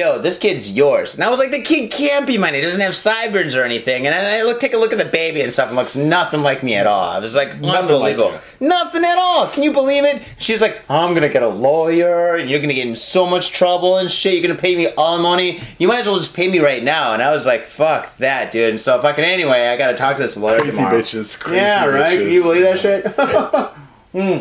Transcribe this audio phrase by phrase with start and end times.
[0.00, 1.14] yo, this kid's yours.
[1.14, 2.54] And I was like, the kid can't be mine.
[2.54, 4.06] He doesn't have sideburns or anything.
[4.06, 6.42] And I, I look, take a look at the baby and stuff and looks nothing
[6.42, 7.08] like me at all.
[7.10, 7.80] I was like, Nothing like
[8.16, 8.40] unbelievable.
[8.60, 9.46] nothing at all.
[9.48, 10.22] Can you believe it?
[10.38, 13.26] She's like, I'm going to get a lawyer and you're going to get in so
[13.26, 14.32] much trouble and shit.
[14.34, 15.60] You're going to pay me all the money.
[15.78, 17.12] You might as well just pay me right now.
[17.12, 18.70] And I was like, fuck that, dude.
[18.70, 20.98] And so fucking anyway, I got to talk to this lawyer Crazy tomorrow.
[21.00, 21.38] bitches.
[21.38, 22.18] Crazy Yeah, right?
[22.18, 23.70] Can you believe that shit?
[24.12, 24.38] Hmm.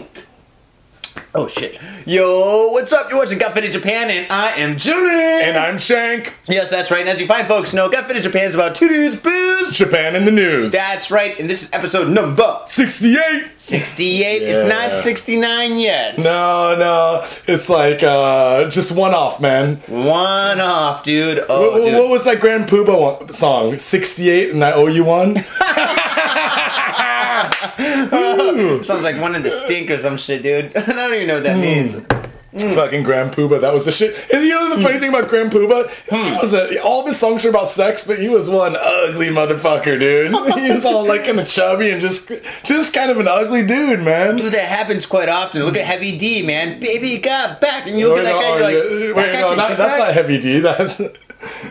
[1.36, 1.80] Oh shit.
[2.06, 3.10] Yo, what's up?
[3.10, 5.10] You're watching Got Faded Japan and I am Jimmy.
[5.44, 6.34] And I'm Shank.
[6.48, 7.02] yes, that's right.
[7.02, 9.74] And as you fine folks know, Got Faded Japan is about two dudes, booze.
[9.78, 10.72] Japan in the news.
[10.72, 11.40] That's right.
[11.40, 13.52] And this is episode number 68.
[13.60, 14.42] 68.
[14.42, 16.18] It's not 69 yet.
[16.18, 17.28] No, no.
[17.48, 19.78] It's like uh just one off, man.
[19.88, 21.44] One off, dude.
[21.48, 21.94] Oh, what, dude.
[21.94, 23.78] what was that Grand Puba one- song?
[23.78, 25.04] 68 and I owe you
[28.84, 30.76] Sounds like one in the stink or some shit, dude.
[30.78, 31.62] I don't even know what that hmm.
[31.62, 31.94] means.
[32.52, 32.74] Hmm.
[32.74, 34.28] Fucking Grand Puba, that was the shit.
[34.34, 35.02] And you know the funny hmm.
[35.02, 35.88] thing about Grand Puba?
[36.10, 39.28] He was a, all of his songs are about sex, but he was one ugly
[39.28, 40.32] motherfucker, dude.
[40.60, 42.32] he was all like kind of chubby and just
[42.64, 44.36] just kind of an ugly dude, man.
[44.36, 45.64] Dude, that happens quite often.
[45.64, 46.80] Look at Heavy D, man.
[46.80, 47.86] Baby got back.
[47.86, 49.56] And you look Wait, at that guy, no, you're oh, like, yeah, that guy no,
[49.56, 50.00] not, that's back?
[50.00, 50.60] not Heavy D.
[50.60, 51.02] That's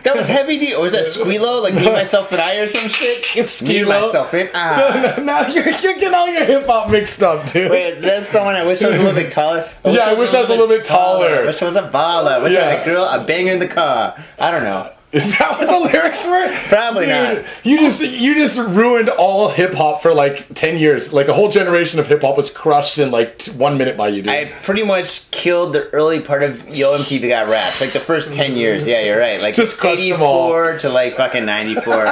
[0.03, 1.61] That was Heavy D, or was that Skee-Lo?
[1.61, 3.35] Like me, myself, and I, or some shit?
[3.35, 4.05] It's Me, Skee-Lo.
[4.07, 5.17] myself, and I.
[5.23, 7.69] now you're, you're getting all your hip hop mixed up, dude.
[7.71, 9.67] Wait, that's the one I wish I was a little bit taller.
[9.85, 11.41] Yeah, I wish I was a little bit taller.
[11.41, 12.31] I wish I was a baller.
[12.33, 14.15] I wish I had a girl, a banger in the car.
[14.37, 14.91] I don't know.
[15.11, 16.53] Is that what the lyrics were?
[16.67, 17.45] Probably Dude, not.
[17.63, 21.11] You just you just ruined all hip hop for like ten years.
[21.11, 24.09] Like a whole generation of hip hop was crushed in like t- one minute by
[24.09, 24.31] you, dude.
[24.31, 28.33] I pretty much killed the early part of Yo MTV Got Raps, like the first
[28.33, 28.85] ten years.
[28.85, 29.41] Yeah, you're right.
[29.41, 29.93] Like Just all.
[29.93, 32.03] 84 to like fucking 94.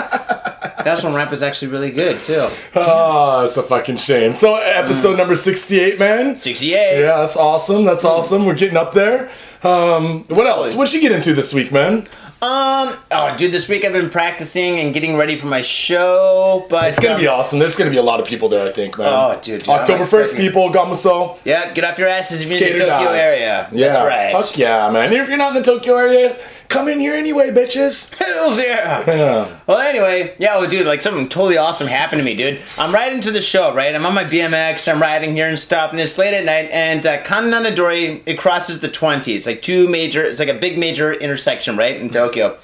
[0.84, 2.48] That's when rap was actually really good too.
[2.76, 4.34] oh, it's a fucking shame.
[4.34, 5.18] So episode Mm.
[5.18, 6.36] number sixty-eight, man.
[6.36, 6.72] 68.
[6.72, 7.86] Yeah, that's awesome.
[7.86, 8.46] That's awesome.
[8.46, 9.30] We're getting up there.
[9.64, 10.74] Um, what else?
[10.76, 12.06] What'd you get into this week, man?
[12.40, 12.94] Um.
[13.10, 17.00] Oh, dude, this week I've been practicing and getting ready for my show, but It's
[17.00, 17.58] gonna um, be awesome.
[17.58, 19.08] There's gonna be a lot of people there, I think, man.
[19.10, 21.40] Oh, dude, dude, October first, people, Gamuso.
[21.46, 23.68] Yeah, get off your asses if you're in the Tokyo area.
[23.72, 24.32] Yeah, That's right.
[24.44, 25.12] Fuck yeah, man.
[25.12, 26.38] If you're not in the Tokyo area,
[26.70, 28.14] come in here anyway, bitches.
[28.14, 29.04] Hells yeah.
[29.08, 29.60] Yeah.
[29.68, 32.62] Well, anyway, yeah, well, dude, like something totally awesome happened to me, dude.
[32.78, 33.94] I'm riding to the show, right?
[33.94, 37.06] I'm on my BMX, I'm riding here and stuff, and it's late at night, and
[37.06, 41.78] uh, Kannana-dori, it crosses the 20s, like two major, it's like a big major intersection,
[41.78, 42.58] right, in Tokyo.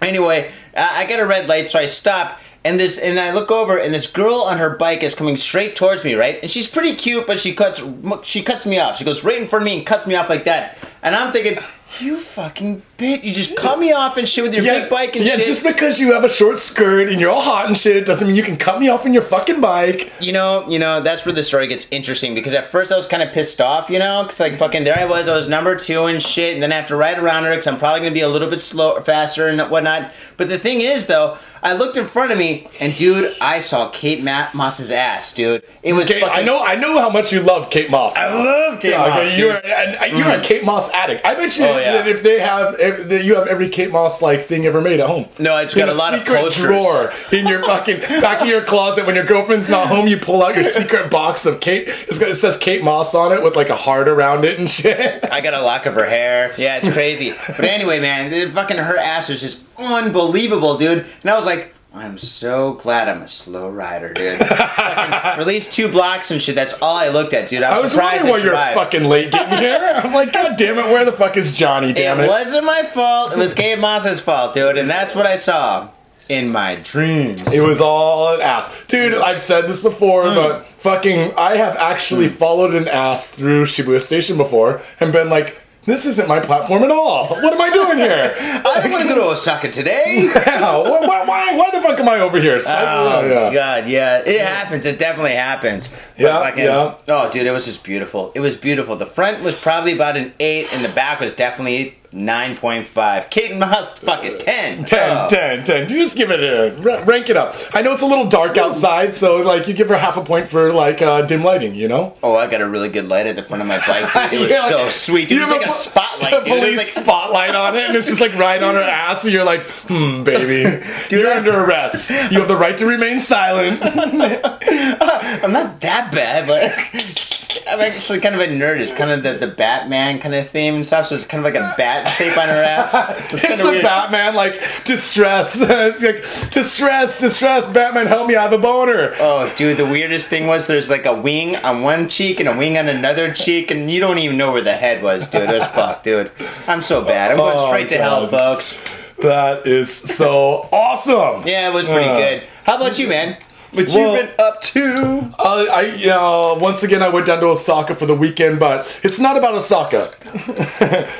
[0.00, 3.50] Anyway, I I get a red light, so I stop, and this, and I look
[3.50, 6.38] over, and this girl on her bike is coming straight towards me, right?
[6.42, 7.82] And she's pretty cute, but she cuts,
[8.22, 8.96] she cuts me off.
[8.96, 11.32] She goes right in front of me and cuts me off like that, and I'm
[11.32, 11.62] thinking,
[11.98, 15.16] you fucking bitch, you just cut me off and shit with your Yeah, big bike
[15.16, 15.32] and shit.
[15.32, 15.46] yeah, shit.
[15.46, 18.36] just because you have a short skirt and you're all hot and shit doesn't mean
[18.36, 20.12] you can cut me off on your fucking bike.
[20.20, 23.06] You know, you know, that's where the story gets interesting because at first I was
[23.06, 25.74] kind of pissed off, you know, because like fucking there I was, I was number
[25.76, 28.12] two and shit, and then I have to ride around her because I'm probably gonna
[28.12, 30.12] be a little bit slower, faster and whatnot.
[30.36, 33.90] But the thing is, though, I looked in front of me and dude, I saw
[33.90, 35.62] Kate Ma- Moss's ass, dude.
[35.82, 36.34] It was Kate, fucking.
[36.38, 38.16] I know, I know how much you love Kate Moss.
[38.16, 39.18] I love Kate Yeah, Moss.
[39.18, 40.42] okay, you're you're a mm.
[40.42, 41.24] Kate Moss addict.
[41.26, 41.92] I bet you Oh, yeah.
[41.98, 45.06] that if they have, that you have every Kate Moss like thing ever made at
[45.08, 45.26] home.
[45.38, 46.56] No, I just got a lot of posters.
[46.64, 50.06] drawer in your fucking back of your closet when your girlfriend's not home.
[50.08, 51.84] You pull out your secret box of Kate.
[51.88, 54.68] It's got, it says Kate Moss on it with like a heart around it and
[54.70, 55.24] shit.
[55.30, 56.52] I got a lock of her hair.
[56.58, 57.34] Yeah, it's crazy.
[57.46, 61.06] but anyway, man, the fucking her ass is just unbelievable, dude.
[61.22, 64.40] And I was like, I'm so glad I'm a slow rider, dude.
[65.38, 66.54] Released two blocks and shit.
[66.54, 67.64] That's all I looked at, dude.
[67.64, 68.74] I was, I was surprised wondering why you're survived.
[68.78, 70.00] fucking late getting here.
[70.04, 71.92] I'm like, God damn it, where the fuck is Johnny?
[71.92, 72.28] Damn it it!
[72.28, 73.32] wasn't my fault.
[73.32, 74.78] It was Kate Moss's fault, dude.
[74.78, 75.88] And that's what I saw
[76.28, 77.42] in my dreams.
[77.52, 78.72] It was all an ass.
[78.86, 80.34] Dude, I've said this before, Hmm.
[80.36, 85.58] but fucking, I have actually followed an ass through Shibuya Station before and been like,
[85.86, 87.26] this isn't my platform at all.
[87.26, 88.34] What am I doing here?
[88.40, 90.28] I don't want to go to Osaka today.
[90.50, 92.58] Yeah, why, why, why, the fuck am I over here?
[92.66, 93.52] Oh yeah.
[93.52, 94.84] god, yeah, it happens.
[94.84, 95.88] It definitely happens.
[95.88, 96.94] But Yeah, fucking- yeah.
[97.08, 98.30] Oh, dude, it was just beautiful.
[98.34, 98.96] It was beautiful.
[98.96, 103.30] The front was probably about an eight, and the back was definitely nine point five.
[103.30, 104.84] Kate Moss, fucking ten.
[104.84, 105.28] 10, Oh.
[105.28, 105.88] 10, 10.
[105.88, 107.54] You just give it a rank it up.
[107.72, 110.48] I know it's a little dark outside, so like you give her half a point
[110.48, 112.14] for like uh, dim lighting, you know?
[112.22, 114.30] Oh, I got a really good light at the front of my bike.
[114.30, 114.50] Dude.
[114.50, 115.28] It was like- so sweet.
[115.28, 116.32] Dude, you it have like a po- spotlight.
[116.32, 116.36] A.
[116.42, 119.32] It police like spotlight on it, and it's just like right on her ass, and
[119.32, 122.10] you're like, hmm, baby, Dude, you're I- under arrest.
[122.10, 123.80] You have the right to remain silent.
[123.84, 128.80] I'm not that bad, but I'm actually kind of a nerd.
[128.80, 131.06] It's kind of the, the Batman kind of theme and stuff.
[131.06, 132.94] So it's kind of like a bat shape on her ass.
[133.32, 133.82] It's, It's kind the weird.
[133.82, 135.56] Batman, like, distress.
[135.60, 139.14] it's like, distress, distress, Batman, help me, I have a boner.
[139.18, 142.56] Oh, dude, the weirdest thing was there's like a wing on one cheek and a
[142.56, 145.42] wing on another cheek, and you don't even know where the head was, dude.
[145.48, 146.30] It was fucked, dude.
[146.66, 147.30] I'm so bad.
[147.30, 148.74] I'm going Oh, straight to hell, folks.
[149.18, 151.46] That is so awesome.
[151.46, 152.42] Yeah, it was pretty Uh, good.
[152.64, 153.36] How about you, man?
[153.72, 155.32] What Well- you been up to?
[155.38, 159.18] Uh, I uh, once again I went down to Osaka for the weekend, but it's
[159.18, 160.12] not about Osaka.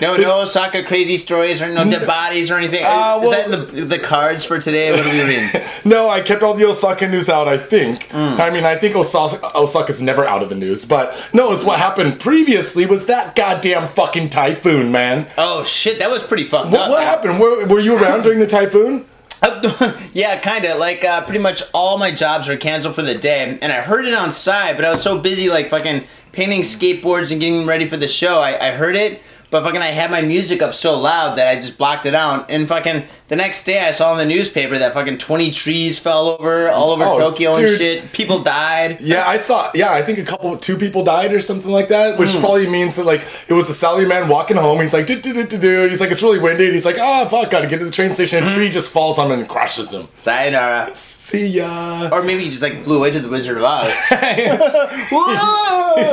[0.00, 2.85] No, no Osaka crazy stories or no dead bodies or anything.
[2.85, 4.91] Uh, Is well- that the, the cards for today?
[4.91, 5.49] What are we reading?
[5.85, 7.47] No, I kept all the Osaka news out.
[7.49, 8.08] I think.
[8.08, 8.38] Mm.
[8.41, 11.79] I mean, I think Osaka Osaka's never out of the news, but no, it's what
[11.79, 15.29] happened previously was that goddamn fucking typhoon, man.
[15.38, 16.91] Oh shit, that was pretty fucked What, up.
[16.91, 17.38] what happened?
[17.41, 19.06] Were, were you around during the typhoon?
[20.12, 20.78] yeah, kind of.
[20.78, 24.04] Like, uh, pretty much all my jobs were canceled for the day, and I heard
[24.04, 27.88] it on side, but I was so busy, like, fucking painting skateboards and getting ready
[27.88, 28.40] for the show.
[28.40, 31.56] I, I heard it, but fucking I had my music up so loud that I
[31.56, 32.50] just blocked it out.
[32.50, 36.28] And fucking the next day, I saw in the newspaper that fucking 20 trees fell
[36.28, 38.12] over all over Oh, Tokyo and shit.
[38.12, 39.00] People died.
[39.00, 39.70] Yeah, I saw.
[39.74, 42.40] Yeah, I think a couple, two people died or something like that, which Hmm.
[42.40, 44.80] probably means that like it was a salary man walking home.
[44.80, 45.88] He's like, do do do do do.
[45.88, 46.64] He's like, it's really windy.
[46.66, 48.44] And he's like, ah, fuck, gotta get to the train station.
[48.44, 48.50] Hmm.
[48.50, 50.08] A tree just falls on him and crushes him.
[50.14, 50.90] Sayonara.
[50.96, 52.08] See ya.
[52.12, 53.94] Or maybe he just, like, flew away to the Wizard of Oz.
[54.08, 54.18] He's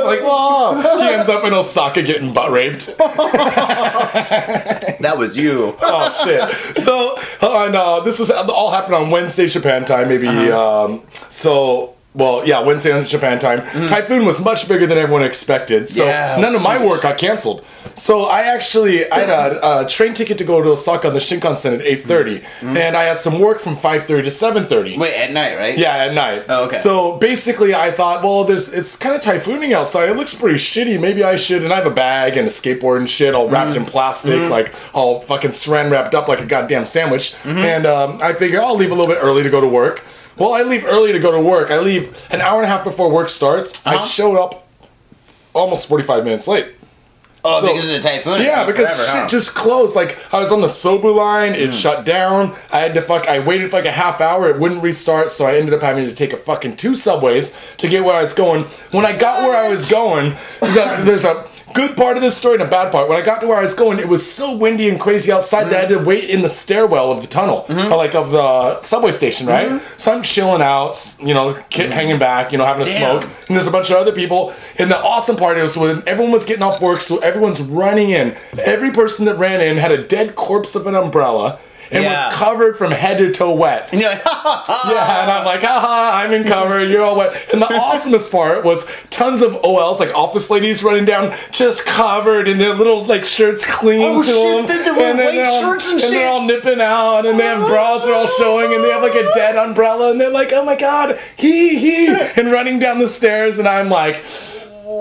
[0.02, 0.80] like, whoa.
[0.98, 2.96] He ends up in Osaka getting butt raped.
[5.00, 5.76] that was you.
[5.80, 6.42] oh shit!
[6.84, 7.07] So
[7.40, 10.28] on uh, this was all happened on Wednesday Japan time, maybe.
[10.28, 10.84] Uh-huh.
[10.84, 11.94] Um, so.
[12.18, 13.60] Well, yeah, Wednesday on Japan time.
[13.86, 16.08] Typhoon was much bigger than everyone expected, so Mm.
[16.08, 17.64] Yeah, none of my work got canceled.
[17.94, 21.20] So I actually I had a, a train ticket to go to Osaka on the
[21.20, 24.96] Shinkansen at eight thirty, and I had some work from five thirty to seven thirty.
[24.96, 24.98] Mm.
[24.98, 25.78] Wait, at night, right?
[25.78, 26.44] Yeah, at night.
[26.48, 26.76] Oh, okay.
[26.78, 30.08] So basically, I thought, well, there's it's kind of typhooning outside.
[30.08, 31.00] It looks pretty shitty.
[31.00, 31.62] Maybe I should.
[31.62, 33.76] And I have a bag and a skateboard and shit, all wrapped Mm.
[33.76, 34.50] in plastic, Mm-hmm.
[34.50, 37.34] like all fucking saran wrapped up like a goddamn sandwich.
[37.44, 40.04] And um, I figure I'll leave a little bit early to go to work.
[40.38, 41.70] Well, I leave early to go to work.
[41.70, 43.84] I leave an hour and a half before work starts.
[43.86, 44.04] I Uh-huh.
[44.06, 44.66] showed up
[45.54, 46.66] almost 45 minutes late.
[47.44, 48.42] Oh, So- because of the typhoon.
[48.42, 49.28] Yeah, because forever, shit huh?
[49.28, 49.94] Just closed.
[49.96, 52.54] Like I was on the Sobu line, it shut down.
[52.72, 53.28] I had to fuck.
[53.28, 54.48] I waited for like a half hour.
[54.50, 57.88] It wouldn't restart, so I ended up having to take a fucking two subways to
[57.88, 58.64] get where I was going.
[58.90, 62.62] When I got where I was going, there's a good part of this story and
[62.62, 63.08] a bad part.
[63.08, 65.64] When I got to where I was going, it was so windy and crazy outside
[65.64, 67.92] that I had to wait in the stairwell of the tunnel, Mm-hmm.
[67.92, 69.80] or like of the subway station, right?
[69.96, 72.98] So I'm chilling out, you know, ki- hanging back, you know, having a Mm-hmm.
[73.00, 73.20] Damn.
[73.22, 74.54] smoke and there's a bunch of other people.
[74.78, 78.36] And the awesome part is when everyone was getting off work, so everyone's running in.
[78.58, 81.60] Every person that ran in had a dead corpse of an umbrella
[81.90, 82.26] and Yeah.
[82.28, 83.88] was covered from head to toe wet.
[83.92, 84.90] And you're like, ha ha ha.
[84.92, 87.34] Yeah, and I'm like, haha, I'm in cover, you're all wet.
[87.50, 92.46] And the awesomest part was tons of OLs, like office ladies running down, just covered
[92.46, 94.66] in their little like shirts clinging Oh, to shit, them.
[94.66, 96.10] they- they wear and white they're all- shirts and shit.
[96.10, 99.14] they're all nipping out, and they have bras are all showing, and they have like
[99.14, 103.08] a dead umbrella, and they're like, oh my god, hee hee, and running down the
[103.08, 104.16] stairs, and I'm like,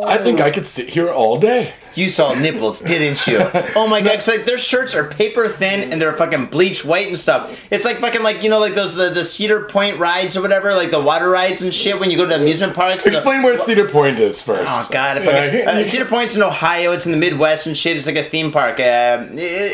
[0.05, 1.74] I think I could sit here all day.
[1.98, 3.38] You saw nipples, didn't you?
[3.75, 4.13] Oh my god!
[4.16, 7.60] It's like their shirts are paper thin and they're fucking bleached white and stuff.
[7.72, 10.74] It's like fucking like you know like those the, the Cedar Point rides or whatever,
[10.74, 13.04] like the water rides and shit when you go to amusement parks.
[13.04, 14.66] the- Explain where Cedar Point is first.
[14.68, 15.18] Oh god!
[15.18, 16.92] If Yeah, I uh, Cedar Point's in Ohio.
[16.92, 17.98] It's in the Midwest and shit.
[17.98, 18.80] It's like a theme park.
[18.80, 19.25] Uh,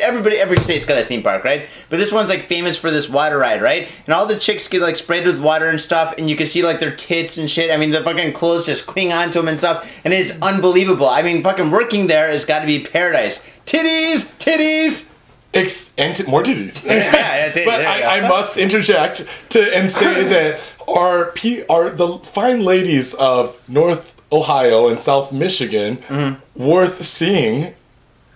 [0.02, 1.68] everybody, every state's got a theme park, right?
[1.90, 3.90] But this one's like famous for this water ride, right?
[4.06, 6.64] And all the chicks get like sprayed with water and stuff, and you can see
[6.64, 7.70] like their tits and shit.
[7.72, 11.08] I mean, the fucking clothes just cling onto them and stuff, and it's unbelievable.
[11.08, 13.46] I mean, fucking working there has got to be paradise.
[13.66, 15.10] Titties, titties.
[15.54, 16.84] Ex- and t- more titties.
[16.88, 18.18] yeah, titties, but I.
[18.20, 24.20] I must interject to and say that our P, our the fine ladies of North
[24.32, 26.64] Ohio and South Michigan Mm-hmm.
[26.64, 27.76] worth seeing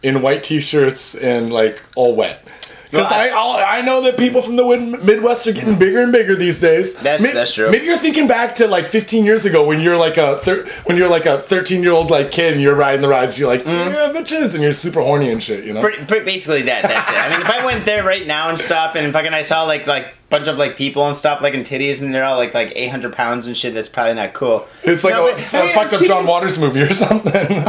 [0.03, 2.45] in white t-shirts and like all wet.
[2.91, 4.63] Because I, I- I know that people from the
[5.03, 6.95] Midwest are getting bigger and bigger these days.
[6.95, 7.69] That's- May- that's true.
[7.69, 10.97] Maybe you're thinking back to like 15 years ago when you're like a thir- when
[10.97, 13.37] you're like a 13 year old like kid and you're riding the rides.
[13.37, 13.93] You're like mm-hmm.
[13.93, 15.65] yeah, bitches, and you're super horny and shit.
[15.65, 15.81] You know.
[15.81, 16.83] Pretty, pretty, basically that.
[16.83, 17.15] That's it.
[17.15, 19.85] I mean, if I went there right now and stuff, and fucking I saw like
[19.87, 22.71] like bunch of like people and stuff like in titties, and they're all like like
[22.75, 23.73] eight hundred pounds and shit.
[23.73, 24.65] That's probably not cool.
[24.83, 27.65] It's like No, a, a fucked up John Waters movie or something.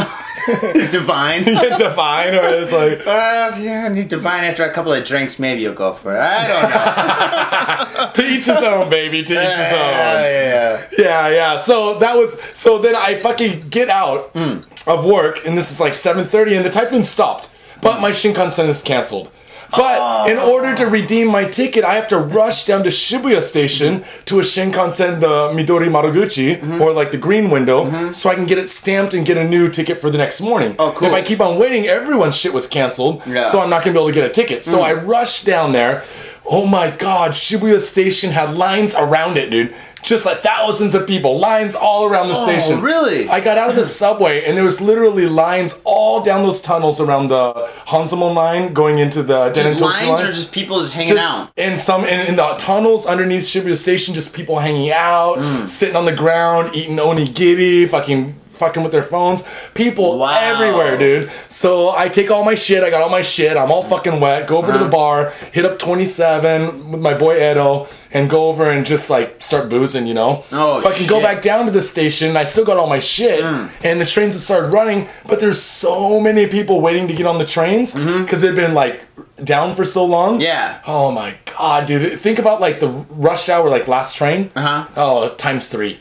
[0.91, 1.45] Divine.
[1.79, 5.39] Divine, or it's like Uh, yeah, I need divine after a couple of drinks.
[5.39, 6.21] Maybe you'll go for it.
[6.21, 8.13] I don't know.
[8.15, 9.23] to each his own, baby.
[9.25, 10.23] To each his yeah, own.
[10.23, 11.63] yeah, Yeah, yeah.
[11.63, 15.93] So that was so then I fucking get out of work and this is like
[15.93, 17.51] 7:30 and the typhoon stopped.
[17.81, 19.31] But my Shinkansen is canceled.
[19.71, 24.05] But in order to redeem my ticket, I have to rush down to Shibuya Station
[24.25, 26.81] to a Shinkansen, the Midori Madoguchi, Mm-hmm.
[26.83, 29.69] or like the green window, so I can get it stamped and get a new
[29.69, 30.75] ticket for the next morning.
[30.79, 31.09] Oh, cool.
[31.09, 33.45] If I keep on waiting, everyone's shit was canceled, Yeah.
[33.45, 33.51] Mm.
[33.51, 34.65] so I'm not gonna be able to get a ticket.
[34.65, 36.03] So I rushed down there.
[36.51, 39.75] Oh my god, Shibuya Station had lines around it, dude.
[40.03, 42.81] Just like thousands of people, lines all around the Oh, station.
[42.81, 43.29] really?
[43.29, 47.01] I got out of the subway and there was literally lines all down those tunnels
[47.01, 47.53] around the
[47.87, 50.27] Hanzomon line going into the Just lines line.
[50.27, 51.51] or just people just hanging Just- out?
[51.57, 55.69] And some in, in the tunnels underneath Shibuya Station, just people hanging out, Mm.
[55.69, 59.45] sitting on the ground, eating onigiri, fucking fucking with their phones.
[59.75, 60.39] People Wow.
[60.41, 61.31] everywhere, dude.
[61.49, 62.83] So I take all my shit.
[62.83, 63.57] I got all my shit.
[63.57, 64.47] I'm all fucking wet.
[64.47, 64.91] Go over to the Uh-huh.
[64.91, 69.69] bar, hit up 27 with my boy Edo, and go over and just like start
[69.69, 70.45] boozing, you know.
[70.53, 72.37] Oh, fucking go back down to the station.
[72.37, 73.69] I still got all my shit, Mm.
[73.85, 75.09] and the trains have started running.
[75.27, 79.03] But there's so many people waiting to get on the trains because they've been like
[79.45, 80.33] down for so long.
[80.35, 80.41] Mm-hmm.
[80.43, 80.75] Yeah.
[80.87, 82.19] Oh my god, dude!
[82.21, 84.51] Think about like the rush hour, like last train.
[84.57, 84.85] Uh huh.
[84.97, 86.01] Oh, times three.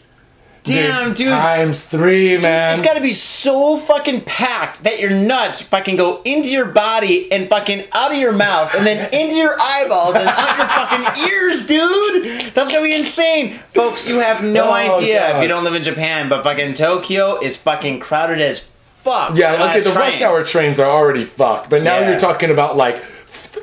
[0.67, 1.27] Damn, dude.
[1.27, 2.77] Times three, man.
[2.77, 7.47] It's gotta be so fucking packed that your nuts fucking go into your body and
[7.47, 11.67] fucking out of your mouth and then into your eyeballs and out your fucking ears,
[11.67, 12.53] dude.
[12.53, 13.59] That's gonna be insane.
[13.73, 15.35] Folks, you have no Oh, idea God.
[15.37, 18.59] if you don't live in Japan, but fucking Tokyo is fucking crowded as
[19.03, 19.35] fuck.
[19.37, 19.79] yeah, okay.
[19.79, 19.95] The train.
[20.05, 22.09] rush hour trains are already fucked, but now Yeah.
[22.09, 23.01] you're talking about like,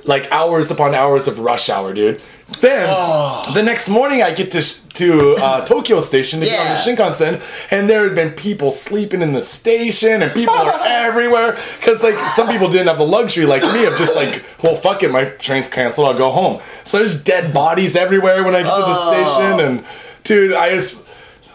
[0.05, 2.21] like hours upon hours of rush hour, dude.
[2.61, 3.51] Then Oh.
[3.55, 4.63] the next morning, I get to
[4.95, 9.23] to uh, Tokyo Station to get on the Shinkansen, and there had been people sleeping
[9.23, 13.47] in the station, and people are everywhere because like some people didn't have the luxury
[13.47, 16.61] like me of just like, well, fuck it, my train's canceled, I'll go home.
[16.85, 19.25] So there's dead bodies everywhere when I get to the Oh.
[19.27, 19.85] station, and
[20.23, 21.01] dude, I just.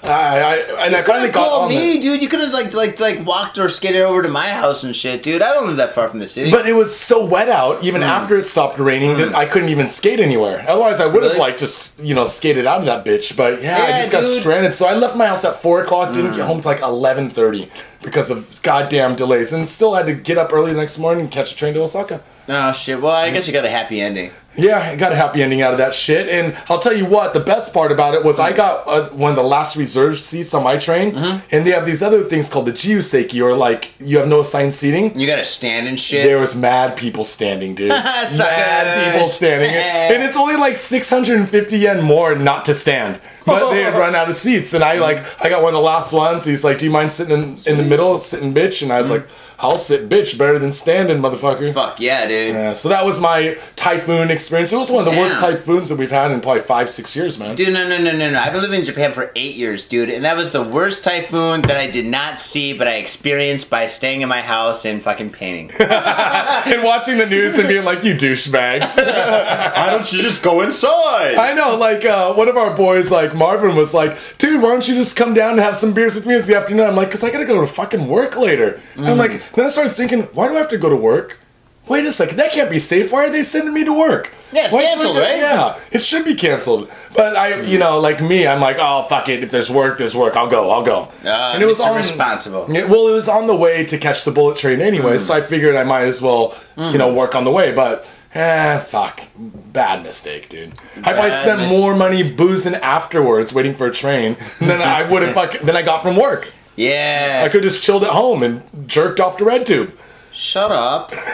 [0.01, 2.21] I, I and You could finally got called on the- me, dude.
[2.21, 5.21] You could have like like like walked or skated over to my house and shit,
[5.21, 5.41] dude.
[5.41, 6.51] I don't live that far from the city.
[6.51, 8.05] But it was so wet out, even mm.
[8.05, 9.35] after it stopped raining, that mm.
[9.35, 10.63] I couldn't even skate anywhere.
[10.67, 11.39] Otherwise, I would have Really?
[11.39, 13.35] like just you know skated out of that bitch.
[13.35, 14.73] But yeah, I Yeah, just got stranded.
[14.73, 16.13] So I left my house at four o'clock.
[16.13, 16.47] Didn't get mm.
[16.47, 20.53] home till like eleven thirty because of goddamn delays, and still had to get up
[20.53, 22.21] early the next morning and catch a train to Osaka.
[22.47, 23.01] oh shit.
[23.01, 24.31] Well, I guess you got a happy ending.
[24.57, 26.27] Yeah, I got a happy ending out of that shit.
[26.27, 29.29] And I'll tell you what, the best part about it was I got uh, one
[29.29, 32.65] of the last reserved seats on my train, and they have these other things called
[32.65, 35.17] the Jiyuseki, or like you have no assigned seating.
[35.17, 36.23] You got to stand and shit.
[36.23, 37.89] There was mad people standing, dude.
[37.89, 43.19] mad people standing, and it's only like 650 yen more not to stand.
[43.49, 45.85] But they had run out of seats, and I like I got one of the
[45.85, 46.45] last ones.
[46.45, 49.09] He's like, "Do you mind sitting in, in the middle, sitting bitch?" And I was
[49.09, 49.27] like,
[49.59, 52.55] "I'll sit bitch, better than standing, motherfucker." Fuck yeah, dude.
[52.55, 54.71] Yeah, so that was my typhoon experience.
[54.71, 57.39] It was one of the worst typhoons that we've had in probably five, six years,
[57.39, 57.55] man.
[57.55, 58.39] Dude, no, no, no, no, no.
[58.39, 61.61] I've been living in Japan for eight years, dude, and that was the worst typhoon
[61.63, 65.31] that I did not see, but I experienced by staying in my house and fucking
[65.31, 65.71] painting.
[65.79, 68.95] and watching the news and being like, "You douchebags."
[69.75, 71.35] Why don't you just go inside?
[71.35, 74.87] I know, like uh, one of our boys, like Marvin, was like, "Dude, why don't
[74.87, 77.09] you just come down and have some beers with me this the afternoon?" I'm like,
[77.09, 80.23] "Cause I gotta go to fucking work later." And I'm like, then I started thinking,
[80.33, 81.39] why do I have to go to work?
[81.87, 83.11] Wait a second, that can't be safe.
[83.11, 84.29] Why are they sending me to work?
[84.51, 85.37] Yeah, it's Why canceled, right?
[85.37, 86.87] Yeah, it should be canceled.
[87.15, 89.41] But I, you know, like me, I'm like, oh fuck it.
[89.41, 90.35] If there's work, there's work.
[90.35, 90.69] I'll go.
[90.69, 91.11] I'll go.
[91.25, 91.87] Uh, and it was Mr.
[91.87, 92.67] on responsible.
[92.69, 95.41] yeah, well, it was on the way to catch the bullet train anyway, so I
[95.41, 97.71] figured I might as well, you know, work on the way.
[97.71, 100.73] But eh, fuck, bad mistake, dude.
[101.03, 105.37] I probably spent more money boozing afterwards, waiting for a train, than I would if
[105.37, 106.51] I than I got from work.
[106.75, 107.43] Yeah.
[107.45, 109.97] I could have just chilled at home and jerked off the red tube.
[110.31, 111.11] Shut up.
[111.11, 111.17] Oh,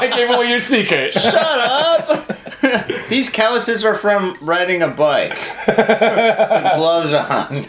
[0.00, 1.14] I gave away your secret.
[1.14, 2.33] Shut up.
[3.14, 5.38] These calluses are from riding a bike.
[5.68, 5.76] With
[6.76, 7.64] gloves on.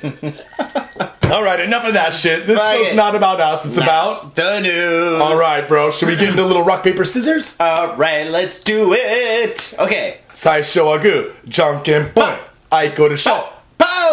[1.32, 2.48] All right, enough of that shit.
[2.48, 2.96] This Fuck show's it.
[2.96, 3.64] not about us.
[3.66, 4.34] It's about.
[4.36, 5.22] the news.
[5.22, 5.92] All right, bro.
[5.92, 7.56] Should we get into a little rock paper scissors?
[7.60, 9.75] All right, let's do it.
[9.78, 10.20] Okay.
[10.34, 12.40] Sai shoagu, janken point.
[12.72, 13.48] Aiko de show.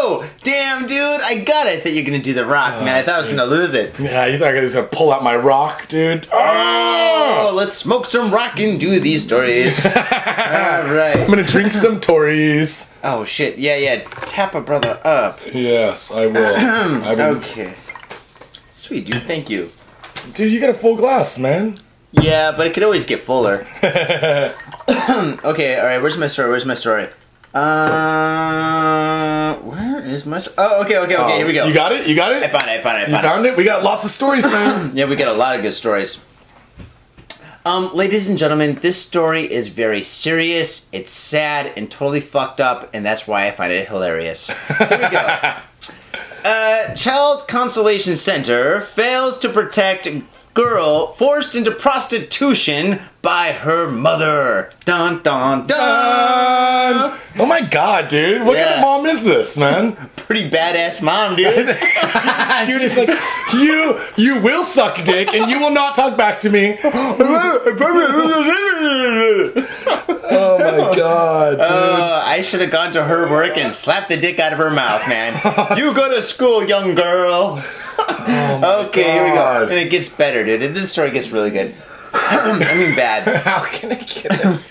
[0.03, 0.25] Pow!
[0.43, 1.79] Damn, dude, I got it.
[1.79, 2.95] I thought you were gonna do the rock, man.
[2.97, 3.99] I thought I was gonna lose it.
[3.99, 6.29] Yeah, you thought I was gonna pull out my rock, dude?
[6.33, 7.49] Ah!
[7.49, 9.85] Oh, let's smoke some rock and do these stories.
[9.87, 11.27] All I'm right.
[11.27, 12.93] gonna drink some Tories.
[13.05, 13.59] Oh shit.
[13.59, 14.03] Yeah, yeah.
[14.27, 15.41] Tap a brother up.
[15.53, 16.57] Yes, I will.
[17.05, 17.37] I will.
[17.37, 17.75] Okay.
[18.71, 19.23] Sweet, dude.
[19.25, 19.71] Thank you.
[20.35, 21.79] Dude, you got a full glass, man.
[22.13, 23.67] Yeah, but it could always get fuller.
[23.83, 25.99] okay, all right.
[26.03, 26.51] Where's my story?
[26.51, 27.09] Where's my story?
[27.55, 30.43] Uh, where is my?
[30.57, 31.37] Oh, okay, okay, okay.
[31.37, 31.67] here we go.
[31.67, 32.07] You got it?
[32.07, 32.43] You got it?
[32.43, 32.71] I found it.
[32.71, 33.09] I found it.
[33.09, 33.51] I you found it.
[33.51, 33.57] it?
[33.59, 34.93] We got lots of stories, man.
[34.95, 36.21] Yeah, we got a lot of good stories.
[37.65, 42.91] Um, ladies and gentlemen, this story is very serious, it's sad, and totally fucked up,
[42.93, 44.51] and that's why I find it hilarious.
[44.79, 45.55] Here we go.
[46.45, 50.09] Uh, Child Consolation Center fails to protect
[50.55, 54.71] girl forced into prostitution by her mother.
[54.85, 57.19] Dun dun dun.
[57.39, 58.45] Oh my god, dude!
[58.45, 59.95] What kind of mom is this, man?
[60.17, 61.55] Pretty badass mom, dude.
[61.67, 63.09] dude, it's like
[63.55, 66.79] you you will suck dick and you will not talk back to me.
[70.35, 71.61] Oh my god, dude.
[71.61, 74.71] Uh, I should have gone to her work and slapped the dick out of her
[74.71, 75.35] mouth, man.
[75.77, 77.63] you go to school, young girl.
[77.99, 79.63] okay, here we go.
[79.65, 80.63] And it gets better, dude.
[80.63, 81.75] And This story gets really good.
[82.15, 83.37] I mean, bad.
[83.45, 84.61] How can I get it?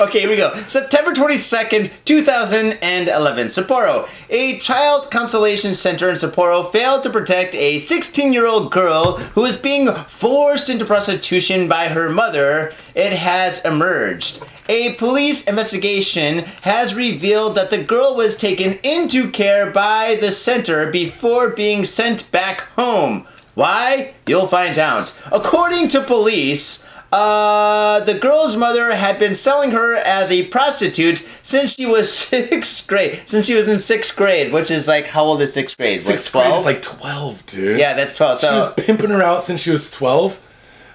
[0.00, 0.54] Okay, here we go.
[0.66, 3.48] September 22nd, 2011.
[3.48, 4.08] Sapporo.
[4.30, 9.42] A child consolation center in Sapporo failed to protect a 16 year old girl who
[9.42, 12.72] was being forced into prostitution by her mother.
[12.94, 14.42] It has emerged.
[14.68, 20.90] A police investigation has revealed that the girl was taken into care by the center
[20.90, 23.26] before being sent back home.
[23.54, 24.14] Why?
[24.26, 25.16] You'll find out.
[25.30, 31.72] According to police, uh, the girl's mother had been selling her as a prostitute since
[31.74, 33.22] she was sixth grade.
[33.26, 36.00] Since she was in sixth grade, which is like how old is sixth grade?
[36.00, 37.78] Sixth grade is like twelve, dude.
[37.78, 38.40] yeah, that's twelve.
[38.40, 40.40] she was pimping her out since she was twelve.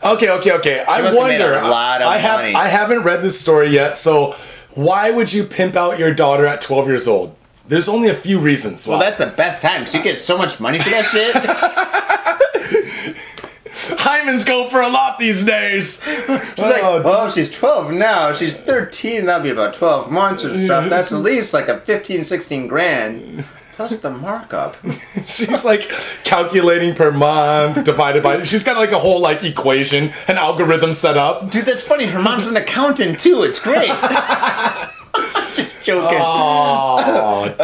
[0.03, 0.83] Okay, okay, okay.
[0.87, 1.53] I have made wonder.
[1.55, 2.55] a lot of I have money.
[2.55, 4.35] I haven't read this story yet, so
[4.73, 7.35] why would you pimp out your daughter at twelve years old?
[7.67, 8.87] There's only a few reasons.
[8.87, 11.35] well, that's the best time because you get so much money for that shit.
[13.88, 16.01] Hymens go for a lot these days.
[16.03, 18.33] She's like, Oh, well, she's 12 now.
[18.33, 19.25] She's 13.
[19.25, 20.89] That'll be about 12 months or stuff.
[20.89, 23.45] That's at least like a 15, 16 grand.
[23.74, 24.75] Plus the markup.
[25.25, 25.89] She's like
[26.25, 28.43] calculating per month divided by.
[28.43, 31.50] She's got like a whole like equation, an algorithm set up.
[31.50, 32.05] Dude, that's funny.
[32.07, 33.43] Her mom's an accountant too.
[33.43, 33.88] It's great.
[35.56, 36.19] Just joking.
[36.21, 37.56] Oh,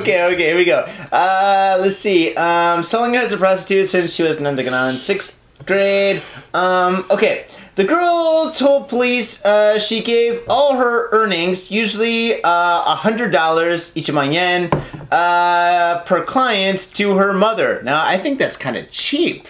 [0.00, 0.80] okay, okay, here we go.
[1.10, 2.34] Uh, let's see.
[2.34, 6.22] Um, selling her as a prostitute since she was none in sixth grade.
[6.52, 7.46] Um, okay.
[7.76, 12.48] The girl told police uh, she gave all her earnings, usually uh,
[12.92, 14.70] a hundred dollars each of my yen,
[15.10, 17.82] uh, per client, to her mother.
[17.82, 19.48] Now I think that's kind of cheap.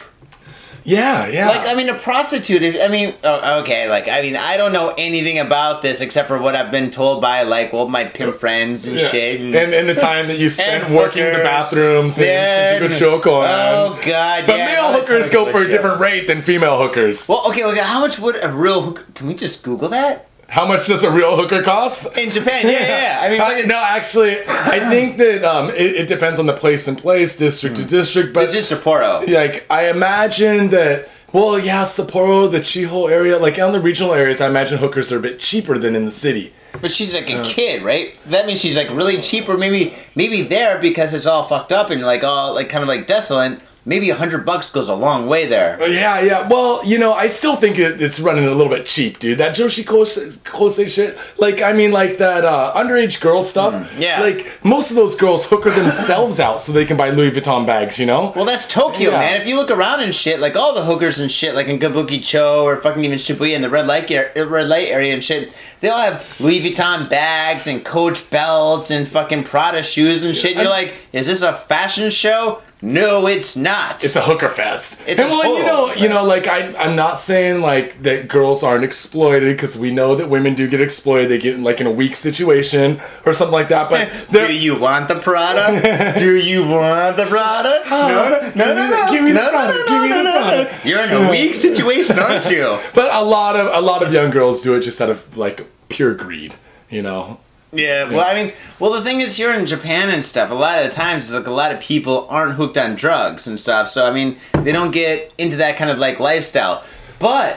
[0.87, 1.49] Yeah, yeah.
[1.49, 2.77] Like, I mean, a prostitute.
[2.81, 3.89] I mean, oh, okay.
[3.89, 7.23] Like, I mean, I don't know anything about this except for what I've been told
[7.23, 9.09] by like, well, my pimp uh, friends and Yeah.
[9.09, 9.41] shit.
[9.41, 11.45] and, and the time that you spent working in the hookers.
[11.47, 13.47] bathrooms and Yeah, Shinjuku Chokoan.
[13.49, 14.47] Oh god!
[14.47, 17.29] But yeah, male hookers go for a different rate than female hookers.
[17.29, 17.81] Well, okay, okay.
[17.81, 19.05] How much would a real hooker?
[19.15, 22.17] Can we just Google that How much does a real hooker cost?
[22.17, 22.67] in Japan?
[22.67, 22.89] Yeah, yeah.
[22.89, 23.19] yeah.
[23.23, 26.53] I mean, Uh, look no, actually, I think that um, it, it depends on the
[26.53, 28.33] place and place, district to district.
[28.33, 28.53] But Hmm.
[28.55, 29.29] this is Sapporo.
[29.29, 31.09] like, I imagine that.
[31.33, 35.19] Well, yeah, Sapporo, the Chiho area, like on the regional areas, I imagine hookers are
[35.19, 36.53] a bit cheaper than in the city.
[36.81, 38.17] But she's like a kid, right?
[38.27, 41.91] That means she's like really cheap, or maybe maybe there because it's all fucked up
[41.91, 43.59] and like all like kind of like desolate.
[43.87, 45.81] Maybe a hundred bucks goes a long way there.
[45.81, 46.49] Uh, Yeah, yeah.
[46.49, 49.37] Well, you know, I still think it, it's running a little bit cheap, dude.
[49.39, 51.19] That Joshi Kose, Kose shit.
[51.39, 53.75] Like, I mean, like that uh, underage girl stuff.
[53.75, 54.01] Mm-hmm.
[54.01, 54.21] yeah.
[54.21, 57.99] Like, most of those girls hooker themselves out so they can buy Louis Vuitton bags,
[57.99, 58.33] you know?
[58.35, 59.19] Well, that's Tokyo, Yeah.
[59.19, 59.41] man.
[59.43, 62.63] If you look around and shit, like all the hookers and shit, like in Kabukicho
[62.63, 65.91] or fucking even Shibuya in the red light area, red light area and shit, they
[65.91, 70.53] all have Louis Vuitton bags and Coach belts and fucking Prada shoes and shit.
[70.53, 72.63] And you're like, is this a fashion show?
[72.85, 74.05] No, it's not.
[74.05, 75.01] It's a hooker fest.
[75.07, 78.29] It's and a well, you know, you know, like I, I'm not saying like that
[78.29, 81.31] girls aren't exploited because we know that women do get exploited.
[81.31, 83.89] They get in, like in a weak situation or something like that.
[83.89, 86.19] But Do you want the product?
[86.19, 87.89] Do you want the product?
[87.89, 89.11] No, no, no, no.
[89.11, 90.79] Give me the no, no, Prada, no, give me the no.
[90.85, 92.79] You're in a weak situation, aren't you?
[92.95, 95.67] but a lot of a lot of young girls do it just out of like
[95.89, 96.55] pure greed,
[96.91, 97.41] you know.
[97.75, 100.83] Yeah, well, I mean, well, the thing is, here in Japan and stuff, a lot
[100.83, 104.07] of the times, like, a lot of people aren't hooked on drugs and stuff, so,
[104.07, 106.85] I mean, they don't get into that kind of, like, lifestyle.
[107.19, 107.57] But,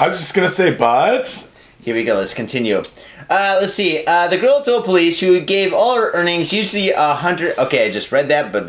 [0.00, 2.82] I was just gonna say, but here we go, let's continue.
[3.30, 7.14] Uh, let's see, uh, the girl told police she gave all her earnings, usually a
[7.14, 8.64] hundred, okay, I just read that, but,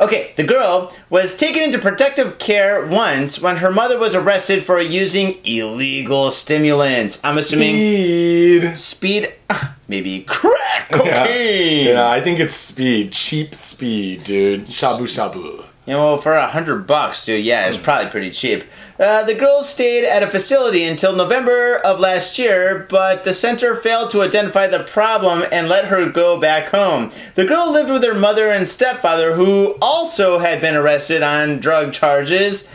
[0.00, 4.80] okay, the girl was taken into protective care once when her mother was arrested for
[4.80, 7.18] using illegal stimulants.
[7.24, 7.74] I'm assuming
[8.76, 8.78] speed.
[8.78, 9.34] speed,
[9.88, 10.98] maybe crack Yeah.
[10.98, 11.86] cocaine.
[11.88, 14.66] yeah, I think it's speed, cheap speed, dude.
[14.66, 15.64] Shabu shabu.
[15.90, 18.62] Know, for a hundred bucks, dude, yeah, it's probably pretty cheap.
[18.96, 23.74] Uh, the girl stayed at a facility until November of last year, but the center
[23.74, 27.10] failed to identify the problem and let her go back home.
[27.34, 31.92] The girl lived with her mother and stepfather, who also had been arrested on drug
[31.92, 32.68] charges.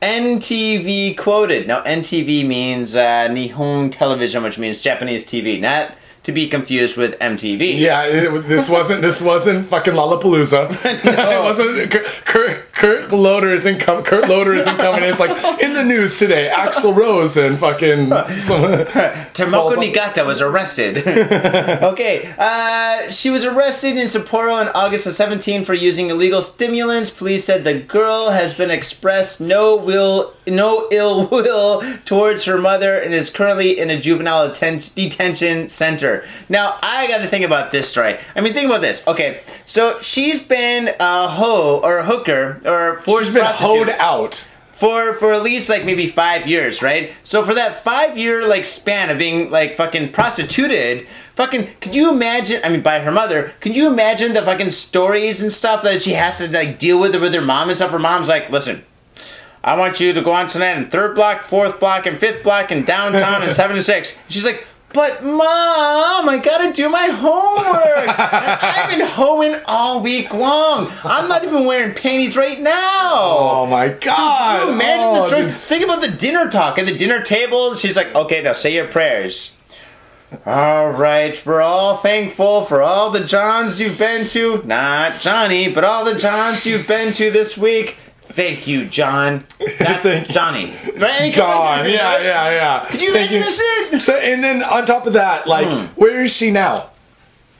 [0.00, 1.66] NTV quoted.
[1.66, 7.18] Now, NTV means uh, Nihon Television, which means Japanese TV, not to be confused with
[7.18, 7.78] MTV.
[7.78, 10.70] Yeah, it, this wasn't this wasn't fucking Lollapalooza.
[11.04, 11.30] No.
[11.40, 11.90] It wasn't
[12.24, 15.02] Kurt, Kurt, Loder isn't com- Kurt Loder isn't coming.
[15.04, 15.30] It's like
[15.62, 18.10] in the news today, Axl Rose and fucking
[19.34, 20.98] Tomoko Nigata was arrested.
[21.82, 27.10] okay, uh, she was arrested in Sapporo on August the 17th for using illegal stimulants.
[27.10, 32.98] Police said the girl has been expressed no will, no ill will towards her mother
[32.98, 36.09] and is currently in a juvenile atten- detention center.
[36.48, 38.18] Now, I got to think about this story.
[38.36, 39.02] I mean, think about this.
[39.06, 43.96] Okay, so she's been a hoe or a hooker or forced she's been prostitute hoed
[43.98, 44.34] out.
[44.74, 47.12] for for at least like maybe five years, right?
[47.22, 52.10] So for that five year like span of being like fucking prostituted, fucking could you
[52.12, 52.60] imagine?
[52.64, 56.12] I mean, by her mother, could you imagine the fucking stories and stuff that she
[56.12, 57.90] has to like deal with with her mom and stuff?
[57.90, 58.84] Her mom's like, listen.
[59.62, 62.70] I want you to go on tonight in third block, fourth block, and fifth block,
[62.70, 64.16] and downtown, and seven to six.
[64.30, 68.08] She's like, but mom, I gotta do my homework.
[68.18, 70.90] I've been hoeing all week long.
[71.04, 72.72] I'm not even wearing panties right now.
[73.12, 74.58] Oh my god!
[74.58, 75.46] Can you imagine Oh, the stories?
[75.46, 75.56] dude.
[75.56, 77.74] Think about the dinner talk at the dinner table.
[77.76, 79.56] She's like, okay, now say your prayers.
[80.46, 84.62] All right, we're all thankful for all the Johns you've been to.
[84.64, 87.96] Not Johnny, but all the Johns you've been to this week.
[88.32, 89.44] Thank you, John.
[89.60, 90.34] Not Thank you.
[90.34, 90.74] Johnny.
[90.96, 91.32] Right?
[91.32, 92.86] John, yeah, yeah, yeah.
[92.88, 93.58] Could you Thank imagine this
[93.90, 94.02] shit?
[94.02, 95.86] So, and then on top of that, like, Hmm.
[96.00, 96.90] where is she now?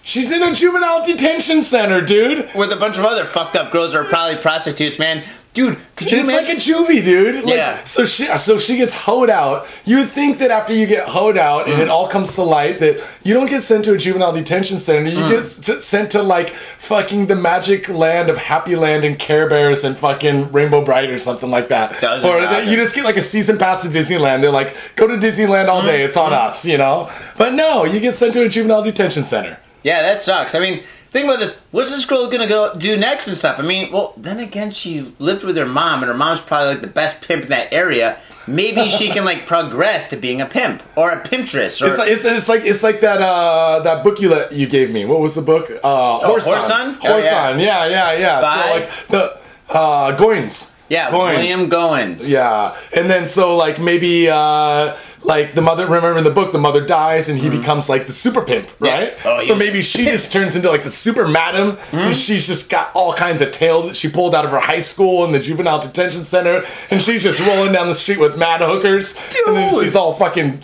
[0.02, 2.48] She's in a juvenile detention center, dude.
[2.54, 5.24] With a bunch of other fucked up girls who are probably prostitutes, man.
[5.52, 6.46] Dude, could you It's imagine?
[6.48, 7.44] like a juvie, dude.
[7.44, 7.82] Like, Yeah.
[7.84, 9.66] So she, so she gets hoed out.
[9.84, 11.90] You would think that after you get hoed out and it Mm.
[11.90, 15.08] all comes to light, that you don't get sent to a juvenile detention center.
[15.10, 15.66] You Mm.
[15.66, 19.98] get sent to like fucking the magic land of Happy Land and Care Bears and
[19.98, 22.00] fucking Rainbow Brite or something like that.
[22.00, 24.42] Doesn't or that you just get like a season pass to Disneyland.
[24.42, 26.04] They're like, go to Disneyland all day.
[26.04, 26.26] It's Mm.
[26.26, 27.10] on us, you know.
[27.36, 29.58] But no, you get sent to a juvenile detention center.
[29.82, 30.54] Yeah, that sucks.
[30.54, 31.60] I mean, think about this.
[31.70, 33.58] What's this girl gonna go do next and stuff?
[33.58, 36.80] I mean, well, then again, she lived with her mom, and her mom's probably like
[36.80, 38.18] the best pimp in that area.
[38.46, 42.10] Maybe she can like progress to being a pimp or a pimptress or It's like,
[42.10, 45.04] it's, it's like it's like that uh that book you let you gave me.
[45.04, 45.70] What was the book?
[45.70, 46.94] Uh, Horse Horse Son.
[46.94, 46.98] Son?
[47.04, 47.56] Oh, Horse yeah.
[47.56, 48.40] Yeah, yeah, yeah.
[48.40, 49.38] By- So like the
[49.72, 50.74] uh Goines.
[50.88, 51.36] yeah, Goines.
[51.36, 52.28] William Goines.
[52.28, 55.84] Yeah, and then so like maybe uh like the mother.
[55.86, 59.16] Remember in the book, the mother dies and he becomes like the super pimp, right?
[59.16, 59.28] Mm-hmm.
[59.28, 61.96] Oh, so maybe she just turns into like the super madam, Hmm?
[61.96, 64.78] and she's just got all kinds of tail that she pulled out of her high
[64.78, 68.60] school and the juvenile detention center, and she's just rolling down the street with mad
[68.62, 69.14] hookers,
[69.46, 69.82] and then Dude.
[69.84, 70.62] she's all fucking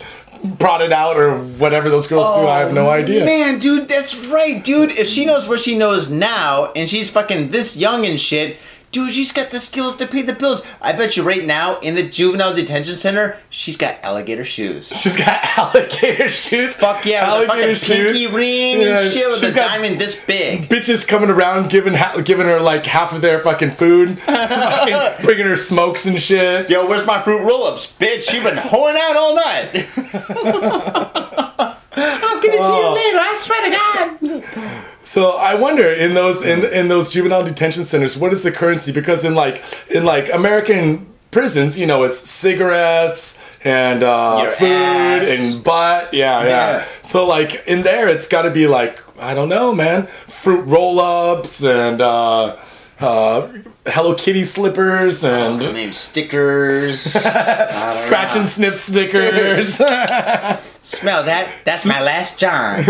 [0.59, 2.47] prodded out or whatever those girls do.
[2.47, 3.23] I have no idea.
[3.23, 4.91] Oh, Man, dude, that's right, dude.
[4.91, 8.57] If she knows what she knows now, and she's fucking this young and shit,
[8.97, 10.63] dude, she's got the skills to pay the bills.
[10.81, 14.87] I bet you right now in the juvenile detention center, she's got alligator shoes.
[14.89, 16.75] She's got alligator shoes.
[16.75, 20.01] Fuck yeah, with a fucking pinky ring Yeah, and shit with she's a got diamond
[20.01, 20.67] this big.
[20.67, 25.45] Bitches coming around giving ha- giving her like half of their fucking food, fucking bringing
[25.45, 26.67] her smokes and shit.
[26.69, 28.33] Yo, where's my fruit roll-ups, bitch?
[28.33, 29.87] You've been hoeing out all night.
[31.99, 32.89] I'll get it to Oh.
[32.89, 33.17] you later.
[33.19, 34.96] I swear to God.
[35.07, 38.91] So I wonder in those in in those juvenile detention centers, what is the currency?
[38.91, 45.29] Because in like in like American prisons, you know, it's cigarettes and uh, food ass.
[45.29, 46.13] and butt.
[46.13, 46.85] Yeah, yeah, Yeah.
[47.03, 51.63] So like in there, it's got to be like I don't know, man, fruit roll-ups
[51.63, 52.57] and uh,
[52.99, 53.47] uh,
[53.89, 55.63] Hello Kitty slippers oh, and.
[55.63, 57.01] I mean, stickers.
[57.01, 59.75] Scratch and sniff Snickers.
[60.81, 61.49] Smell that?
[61.63, 62.85] That's my last John.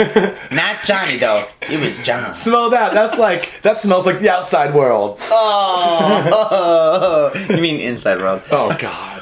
[0.51, 1.47] Not Johnny though.
[1.61, 2.33] It was John.
[2.33, 2.95] Smell that.
[2.95, 5.19] That's like that smells like the outside world.
[5.29, 8.41] Oh, you mean inside world?
[8.49, 9.13] Oh God.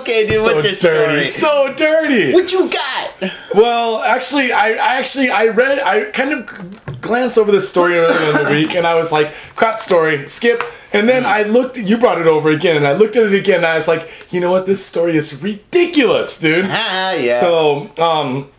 [0.00, 0.42] Okay, dude.
[0.42, 1.24] what's your dirty.
[1.24, 1.26] story?
[1.26, 2.32] So dirty.
[2.32, 3.32] what you got?
[3.54, 8.38] Well, actually, I, I actually I read I kind of glanced over this story earlier
[8.38, 10.62] in the week, and I was like, crap story, skip.
[10.92, 11.76] And then I looked.
[11.76, 14.08] You brought it over again, and I looked at it again, and I was like,
[14.30, 14.66] you know what?
[14.66, 16.66] This story is ridiculous, dude.
[16.68, 17.40] Ah, yeah.
[17.40, 18.50] So, um,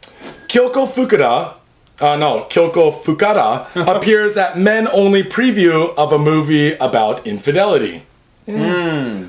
[0.48, 1.56] Kyoko Fukuda,
[2.00, 8.04] uh, no, Kyoko Fukada appears at Men Only preview of a movie about infidelity.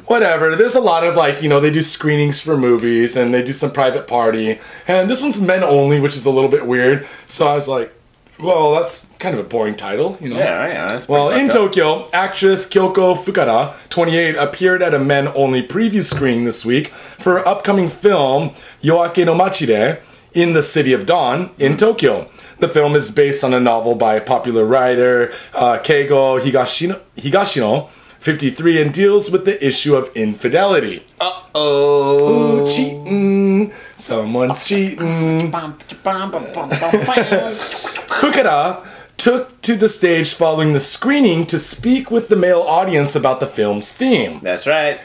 [0.07, 0.57] Whatever.
[0.57, 3.53] There's a lot of like, you know, they do screenings for movies and they do
[3.53, 4.59] some private party.
[4.89, 7.07] And this one's Men Only, which is a little bit weird.
[7.29, 7.93] So I was like,
[8.43, 10.39] well, that's kind of a boring title, you know?
[10.39, 10.89] yeah, yeah.
[10.89, 11.53] That's Well, in up.
[11.53, 17.39] Tokyo, actress Kyoko Fukada, 28, appeared at a men only preview screening this week for
[17.39, 18.51] her upcoming film
[18.83, 20.01] Yoake no Machi de
[20.35, 22.29] in the City of Dawn in Tokyo.
[22.59, 27.91] The film is based on a novel by popular writer uh, Keigo Higashino, Higashino,
[28.23, 31.05] 53, and deals with the issue of infidelity.
[31.21, 32.71] Uh oh.
[32.71, 33.73] Cheating.
[33.97, 35.51] Someone's cheating.
[38.09, 43.41] Fukada took to the stage following the screening to speak with the male audience about
[43.41, 44.39] the film's theme.
[44.41, 45.01] That's right.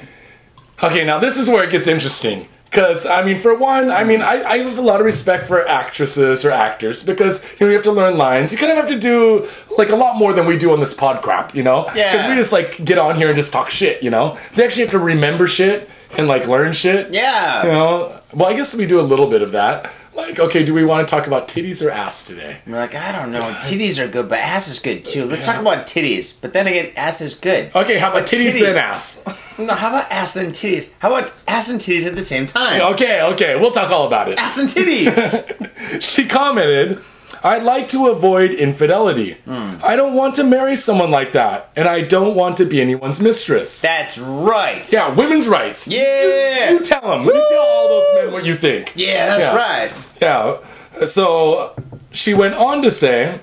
[0.84, 2.48] Okay, now this is where it gets interesting.
[2.78, 5.68] Because, I mean, for one, I mean, I, I have a lot of respect for
[5.68, 8.52] actresses or actors because, you know, you have to learn lines.
[8.52, 9.48] You kind of have to do,
[9.80, 11.90] like, a lot more than we do on this pod crap, you know?
[11.96, 12.12] Yeah.
[12.12, 14.38] Because we just, like, get on here and just talk shit, you know?
[14.54, 17.12] They actually have to remember shit and, like, learn shit.
[17.12, 17.64] Yeah.
[17.64, 18.22] You know?
[18.32, 19.92] Well, I guess we do a little bit of that.
[20.18, 22.58] Like, okay, do we want to talk about titties or ass today?
[22.66, 23.40] I'm like, I don't know.
[23.62, 25.26] Titties are good, but ass is good too.
[25.26, 26.36] Let's talk about titties.
[26.42, 27.70] But then again, ass is good.
[27.76, 28.62] Okay, how about But titties, titties.
[28.62, 29.24] then ass?
[29.60, 30.92] No, how about ass then titties?
[31.00, 32.80] How about ass and titties at the same time?
[32.94, 34.38] Okay, okay, we'll talk all about it.
[34.40, 36.02] Ass and titties.
[36.02, 37.00] She commented,
[37.44, 39.38] I'd like to avoid infidelity.
[39.48, 43.20] I don't want to marry someone like that, and I don't want to be anyone's
[43.20, 43.82] mistress.
[43.82, 44.92] That's right.
[44.92, 45.88] yeah, women's rights.
[45.88, 46.72] Yeah.
[46.72, 47.26] You tell them.
[47.26, 48.94] You tell all those men what you think.
[48.96, 49.56] Yeah, that's Yeah.
[49.56, 49.92] right.
[50.22, 51.06] Yeah.
[51.06, 51.74] So
[52.12, 53.40] she went on to say,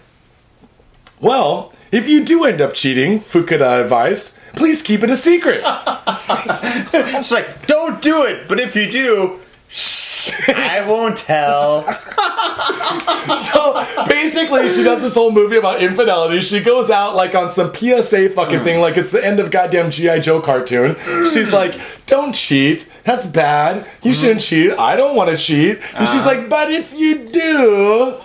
[1.20, 5.64] Well, if you do end up cheating, Fukuda advised, please keep it a secret.
[7.16, 9.40] She's like, don't do it, but if you do,
[10.48, 11.82] I won't tell.
[13.38, 16.40] so basically, she does this whole movie about infidelity.
[16.40, 19.90] She goes out like on some PSA fucking thing, like it's the end of goddamn
[19.90, 20.20] G.I.
[20.20, 20.96] Joe cartoon.
[21.26, 21.74] She's like,
[22.06, 22.90] don't cheat.
[23.04, 23.86] That's bad.
[24.02, 24.72] You shouldn't cheat.
[24.72, 25.80] I don't want to cheat.
[25.94, 26.40] And she's uh-huh.
[26.40, 28.16] like, but if you do,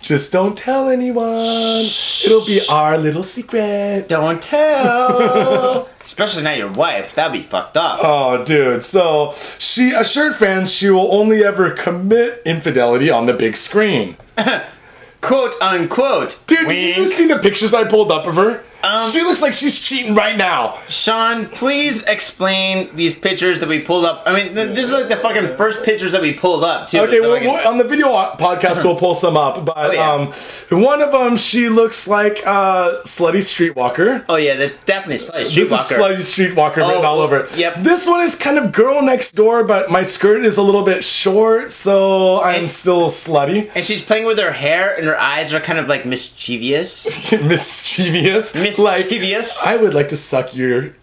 [0.00, 1.84] just don't tell anyone.
[2.24, 4.08] It'll be our little secret.
[4.08, 5.88] Don't tell.
[6.04, 7.14] Especially not your wife.
[7.14, 8.00] That'd be fucked up.
[8.02, 8.84] Oh, dude.
[8.84, 14.16] So she assured fans she will only ever commit infidelity on the big screen.
[15.20, 16.38] Quote unquote.
[16.46, 17.14] Dude, did you Wink.
[17.14, 18.62] see the pictures I pulled up of her?
[18.84, 20.78] Um, she looks like she's cheating right now.
[20.88, 24.22] Sean, please explain these pictures that we pulled up.
[24.26, 26.98] I mean, th- this is like the fucking first pictures that we pulled up too.
[27.00, 29.64] Okay, so well, can- well, on the video podcast, we'll pull some up.
[29.64, 30.12] But Oh, yeah.
[30.12, 34.24] um, one of them, she looks like a slutty streetwalker.
[34.28, 35.98] oh yeah, that's definitely Slice This is Streetwalker.
[35.98, 36.16] slutty
[36.54, 37.56] streetwalker written Oh, all over it.
[37.58, 37.76] yep.
[37.78, 41.02] This one is kind of girl next door, but my skirt is a little bit
[41.02, 45.54] short, so I'm And- still slutty, and she's playing with her hair, and her eyes
[45.54, 47.06] are kind of like mischievous.
[47.42, 48.54] mischievous.
[48.54, 49.58] Like Mischievous.
[49.64, 50.94] I would like to suck your.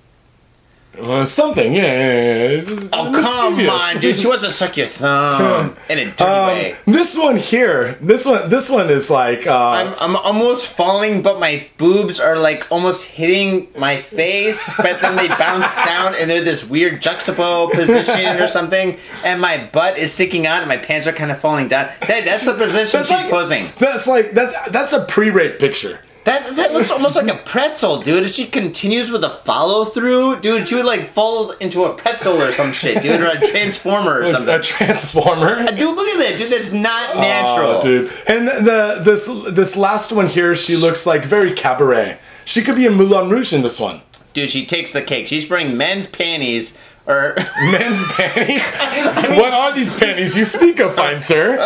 [0.99, 1.83] Uh, something, yeah.
[1.83, 2.61] yeah, yeah.
[2.65, 4.19] Just oh come on, dude!
[4.19, 6.75] She wants to suck your thumb in a dirty Um, way.
[6.85, 9.47] this one here, this one, this one is like.
[9.47, 14.99] Uh, I'm, I'm almost falling, but my boobs are like almost hitting my face, but
[14.99, 19.97] then they bounce down and they're this weird juxtapo position or something, and my butt
[19.97, 21.89] is sticking out and my pants are kind of falling down.
[22.01, 23.67] That, that's the position That's she's like, posing.
[23.79, 25.99] That's like that's that's a pre-rape picture.
[26.31, 28.23] That, that looks almost like a pretzel, dude.
[28.23, 32.41] If she continues with a follow through, dude, she would like fall into a pretzel
[32.41, 34.53] or some shit, dude, or a transformer or something.
[34.53, 35.59] A transformer.
[35.59, 36.51] Uh, dude, look at that, dude.
[36.51, 37.69] That's not oh, natural.
[37.71, 38.13] Oh, dude.
[38.27, 42.17] And the this this last one here, she looks like very cabaret.
[42.45, 44.01] She could be in Moulin Rouge in this one.
[44.33, 45.27] Dude, she takes the cake.
[45.27, 47.35] She's wearing men's panties or
[47.71, 48.65] Men's panties.
[49.37, 51.57] what are these panties you speak of, fine sir?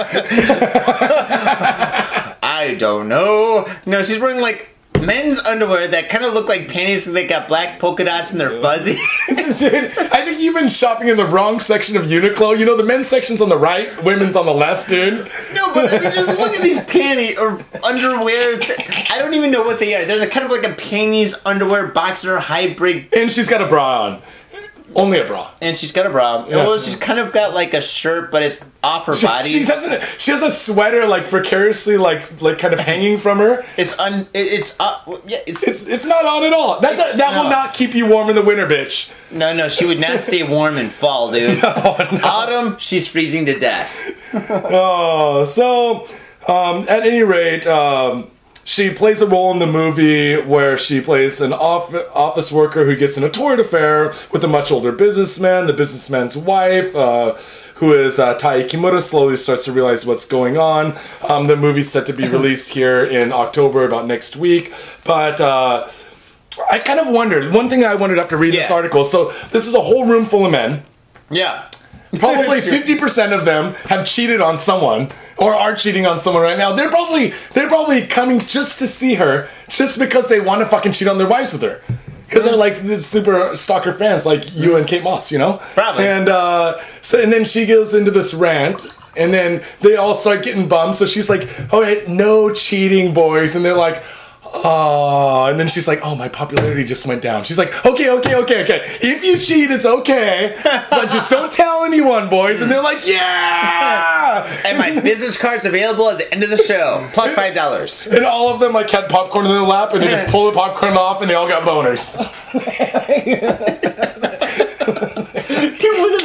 [2.65, 3.67] I don't know.
[3.85, 7.05] No, she's wearing like men's underwear that kind of look like panties.
[7.05, 8.97] and They got black polka dots and they're fuzzy.
[9.27, 12.57] Dude, I think you've been shopping in the wrong section of Uniqlo.
[12.57, 15.29] You know, the men's section's on the right, women's on the left, dude.
[15.53, 18.59] no, but I mean, just look at these panty or underwear.
[19.11, 20.05] I don't even know what they are.
[20.05, 23.07] They're kind of like a panties, underwear, boxer, hybrid.
[23.13, 24.21] And she's got a bra on.
[24.95, 25.51] Only a bra.
[25.61, 26.45] And she's got a bra.
[26.47, 29.49] Well, she's kind of got like a shirt, but it's off her She, body.
[29.49, 33.39] she has a, she has a sweater like precariously like like kind of hanging from
[33.39, 33.65] her.
[33.75, 34.21] it's un.
[34.33, 35.05] It, it's up.
[35.27, 35.39] yeah.
[35.45, 36.79] It's, It's it's not on at all.
[36.79, 37.73] That that, that will not.
[37.73, 39.11] keep you warm in the winter, bitch.
[39.31, 39.67] no, no.
[39.67, 41.61] She would not stay warm in fall, dude.
[41.63, 44.11] Autumn, she's freezing to death.
[44.33, 46.07] Oh, so
[46.47, 48.29] um, at any rate, um,
[48.65, 52.95] she plays a role in the movie where she plays an off- office worker who
[52.95, 55.67] gets in a torrid affair with a much older businessman.
[55.67, 57.37] The businessman's wife, uh,
[57.75, 60.97] who is uh, Tae Kimura, slowly starts to realize what's going on.
[61.21, 64.73] Um, the movie's set to be released here in October, about next week.
[65.03, 65.87] But uh,
[66.71, 69.03] I kind of wondered one thing I wondered after reading this article.
[69.03, 70.83] So this is a whole room full of men.
[71.29, 71.69] Yeah.
[72.17, 76.57] Probably fifty percent of them have cheated on someone or are cheating on someone right
[76.57, 76.73] now.
[76.73, 80.93] They're probably they're probably coming just to see her, just because they want to fucking
[80.93, 81.81] cheat on their wives with her.
[82.27, 85.57] Because they're like the super stalker fans, like you and Kate Moss, you know.
[85.73, 86.07] Probably.
[86.07, 90.43] And uh, so and then she goes into this rant, and then they all start
[90.43, 90.95] getting bummed.
[90.95, 94.03] So she's like, "All right, no cheating, boys," and they're like.
[94.63, 97.43] Oh, and then she's like, oh, my popularity just went down.
[97.43, 98.97] She's like, okay, okay, okay, okay.
[99.01, 102.61] If you cheat, it's okay, but just don't tell anyone, boys.
[102.61, 104.61] And they're like, yeah.
[104.65, 108.07] And my business card's available at the end of the show, plus five dollars.
[108.07, 110.53] And all of them like had popcorn in their lap, and they just pull the
[110.53, 112.15] popcorn off, and they all got boners.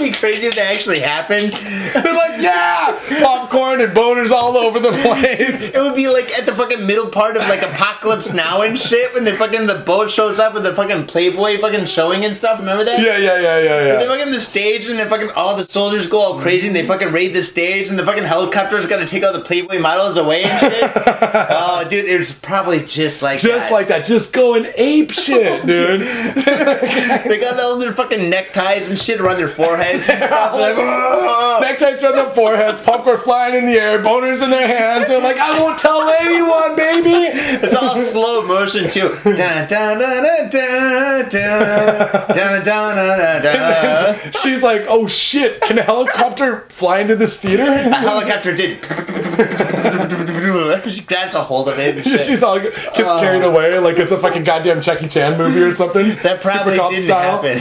[0.00, 1.52] Wouldn't it be crazy if that actually happened?
[1.52, 5.62] They're like, yeah, popcorn and boners all over the place.
[5.62, 9.12] It would be like at the fucking middle part of like Apocalypse Now and shit
[9.12, 12.60] when the fucking the boat shows up with the fucking Playboy fucking showing and stuff.
[12.60, 13.00] Remember that?
[13.00, 14.08] Yeah, yeah, yeah, yeah, They yeah.
[14.08, 17.12] fucking the stage and then fucking all the soldiers go all crazy and they fucking
[17.12, 20.60] raid the stage and the fucking helicopter's gonna take all the Playboy models away and
[20.60, 20.82] shit.
[20.94, 23.38] oh, dude, it was probably just like.
[23.38, 23.74] Just that.
[23.74, 26.00] like that, just going ape shit, dude.
[26.40, 29.48] they got all their fucking neckties and shit around their
[29.90, 30.56] foreheads and stuff.
[30.56, 31.60] They're like.
[31.60, 35.08] Neckties around their foreheads, popcorn flying in the air, boners in their hands.
[35.08, 37.36] They're like, I won't tell anyone, baby.
[37.62, 39.16] It's all slow motion too.
[39.24, 44.32] Dun, dun, dun, dun, dun, dun, dun, dun, dun, dun.
[44.42, 47.64] She's like, oh shit, can a helicopter fly into this theater?
[47.64, 48.78] A helicopter did.
[50.88, 52.20] she grabs a hold of shit.
[52.20, 56.16] She's all gets carried away like it's a fucking goddamn Jackie Chan movie or something.
[56.22, 57.42] That probably didn't style.
[57.42, 57.60] happen.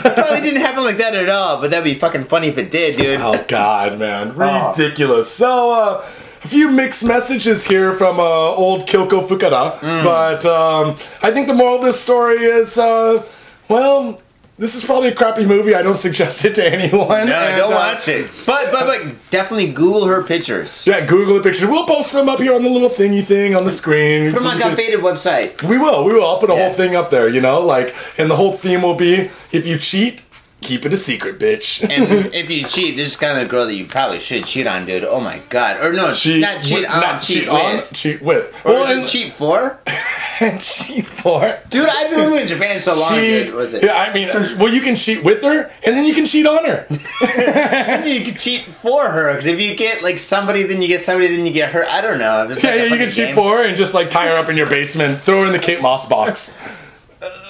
[0.14, 2.96] probably didn't happen like that at all, but that'd be fucking funny if it did,
[2.96, 3.20] dude.
[3.20, 5.30] Oh god, man, ridiculous.
[5.32, 6.04] So, uh,
[6.44, 10.04] a few mixed messages here from uh, old Kyoko Fukada, Mm.
[10.04, 13.24] but um, I think the moral of this story is, uh,
[13.68, 14.20] well,
[14.58, 15.74] this is probably a crappy movie.
[15.74, 17.26] I don't suggest it to anyone.
[17.26, 18.30] No, And, don't uh, watch it.
[18.46, 20.86] But but but definitely Google her pictures.
[20.86, 21.70] Yeah, Google the picture.
[21.70, 24.30] We'll post them up here on the little thingy thing on the screen.
[24.32, 25.62] From So my you Got Faded website.
[25.62, 26.26] we will, we will.
[26.26, 26.66] I'll put a Yeah.
[26.68, 29.78] whole thing up there, you know, like, and the whole theme will be if you
[29.78, 30.22] cheat,
[30.62, 31.82] keep it a secret, bitch.
[31.88, 34.66] And if you cheat, this is kind of the girl that you probably should cheat
[34.66, 35.04] on, dude.
[35.04, 35.84] Oh my god.
[35.84, 37.62] Or no, cheat, not cheat with- on, not cheat, cheat with.
[37.62, 38.54] on, cheat with.
[38.64, 39.78] Or well, and cheat for?
[40.40, 41.58] and cheat for.
[41.70, 43.46] Dude, I've been living in Japan so long, Cheat.
[43.46, 43.54] dude.
[43.54, 43.82] Was it?
[43.84, 46.64] Yeah, I mean, well, you can cheat with her, and then you can cheat on
[46.64, 46.86] her.
[48.06, 51.34] You can cheat for her because if you get like somebody, then you get somebody,
[51.34, 51.84] then you get her.
[51.86, 52.48] I don't know.
[52.48, 54.48] It's yeah, like yeah, you can cheat for her and just like tie her up
[54.48, 56.56] in your basement, throw her in the Kate Moss box.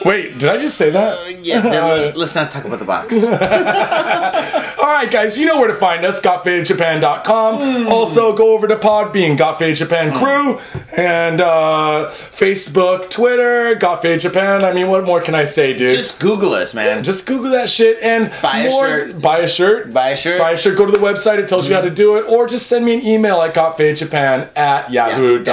[0.05, 1.15] Wait, did I just say that?
[1.15, 3.25] Uh, yeah, then let's, let's not talk about the box.
[4.87, 7.57] All right, guys, you know where to find us, gotfadedjapan.com.
[7.57, 7.89] Hmm.
[7.89, 10.19] Also, go over to Podbean, Got Faded Japan hmm.
[10.19, 10.61] Crew,
[10.97, 14.65] and uh, Facebook, Twitter, Got Faded Japan.
[14.65, 15.91] I mean, what more can I say, dude?
[15.91, 17.03] Just Google us, man.
[17.03, 19.21] Just Google that shit and Buy a more, shirt.
[19.21, 19.93] Buy a shirt.
[19.93, 20.39] Buy a shirt.
[20.39, 20.79] Buy a shirt.
[20.79, 21.39] Go to the website.
[21.39, 21.95] It tells you how to hmm.
[21.95, 22.23] do it.
[22.29, 25.47] Or just send me an email at gotfadedjapan at yahoo.co.jp.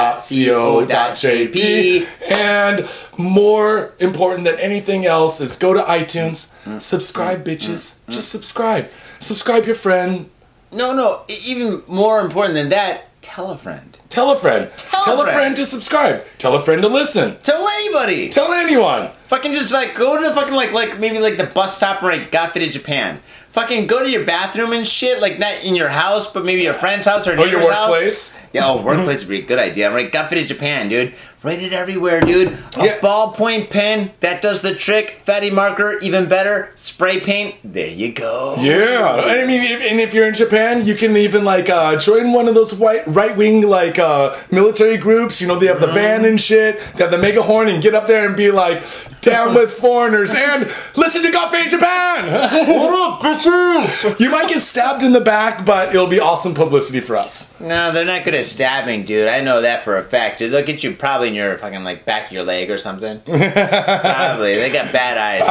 [2.29, 6.81] And more important than anything else is go to iTunes, Mm.
[6.81, 7.93] subscribe, bitches.
[8.09, 8.89] Just subscribe.
[9.19, 10.29] Subscribe your friend.
[10.71, 11.21] No, no.
[11.29, 13.97] e- Even more important than that, tell a friend.
[14.09, 14.69] Tell a friend.
[14.77, 16.23] Tell a friend to subscribe.
[16.37, 17.37] Tell a friend to listen.
[17.43, 18.29] Tell anybody.
[18.29, 19.09] Tell anyone.
[19.27, 22.11] Fucking just like go to the fucking like like maybe like the bus stop where
[22.11, 23.19] I Got Faded Japan.
[23.53, 26.73] Fucking go to your bathroom and shit, like not in your house, but maybe your
[26.73, 27.89] friend's house or Or your neighbor's house.
[27.91, 28.37] workplace.
[28.51, 29.91] Yeah, oh, workplace would be a good idea.
[29.91, 31.13] Right, Got Faded Japan, dude.
[31.43, 32.47] Write it everywhere, dude.
[32.77, 32.97] A Yeah.
[32.99, 35.19] ballpoint pen that does the trick.
[35.25, 36.69] Fatty marker, even better.
[36.77, 37.55] Spray paint.
[37.65, 38.55] There you go.
[38.61, 41.97] Yeah, and I mean, if, and if you're in Japan, you can even like uh,
[41.97, 45.41] join one of those right right wing like uh, military groups.
[45.41, 46.79] You know, they have the van and shit.
[46.95, 48.81] They have the mega horn and get up there and be like,
[49.19, 52.31] "Down with foreigners" and listen to Gafe Japan.
[52.69, 54.17] what up, bitches?
[54.19, 57.59] You might get stabbed in the back, but it'll be awesome publicity for us.
[57.59, 59.27] No, they're not good at stabbing, dude.
[59.27, 60.53] I know that for a fact, dude.
[60.53, 63.19] They'll get you probably in your fucking like back of your leg or something.
[63.25, 64.55] probably.
[64.55, 65.41] They got bad eyes.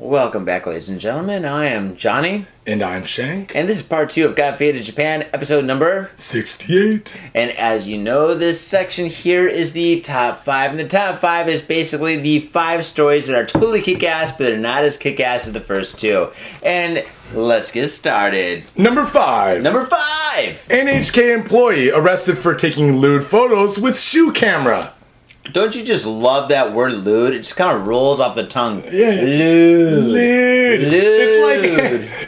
[0.00, 1.44] Welcome back, ladies and gentlemen.
[1.44, 3.54] I am Johnny, And I'm Shank.
[3.54, 6.10] and this is part two of Got Faded Japan, episode number.
[6.16, 7.20] 68.
[7.34, 11.48] And as you know, this section here is the top five, and the top five
[11.48, 15.52] is basically the five stories that are totally kick-ass, but they're not as kick-ass as
[15.52, 16.30] the first two.
[16.64, 18.64] And let's get started.
[18.76, 19.62] Number five.
[19.62, 20.66] Number five.
[20.68, 24.93] NHK employee arrested for taking lewd photos with shoe camera.
[25.52, 27.34] Don't you just love that word lewd?
[27.34, 28.82] It just kind of rolls off the tongue.
[28.84, 29.10] Yeah.
[29.10, 30.04] Lewd.
[30.04, 30.80] Lewd.
[30.80, 30.92] Lewd.
[30.94, 31.60] It's like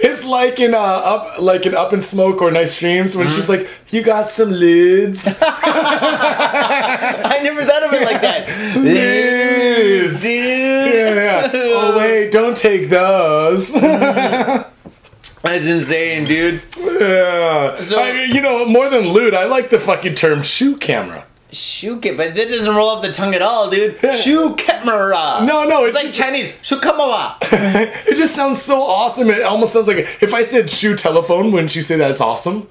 [0.03, 3.49] it's like in uh up like in Up in Smoke or Nice Dreams when she's
[3.49, 8.49] like, "You got some lids." I never thought of it like that.
[8.77, 10.21] Lids.
[10.23, 10.95] dude.
[10.95, 11.51] yeah, yeah.
[11.55, 13.73] Oh wait, don't take those.
[13.73, 16.63] That's insane, dude.
[16.77, 17.81] yeah.
[17.83, 21.25] So- I mean, you know, more than lewd, I like the fucking term shoe camera.
[21.53, 23.99] Shoe ca- but that doesn't roll off the tongue at all, dude.
[24.17, 25.41] Shoe camera.
[25.45, 26.59] No, no, It's it's like Chinese.
[26.63, 27.37] Shoe camera.
[27.43, 29.31] it just sounds so awesome.
[29.31, 32.69] It almost sounds like if I said shoe telephone, wouldn't you say that's awesome?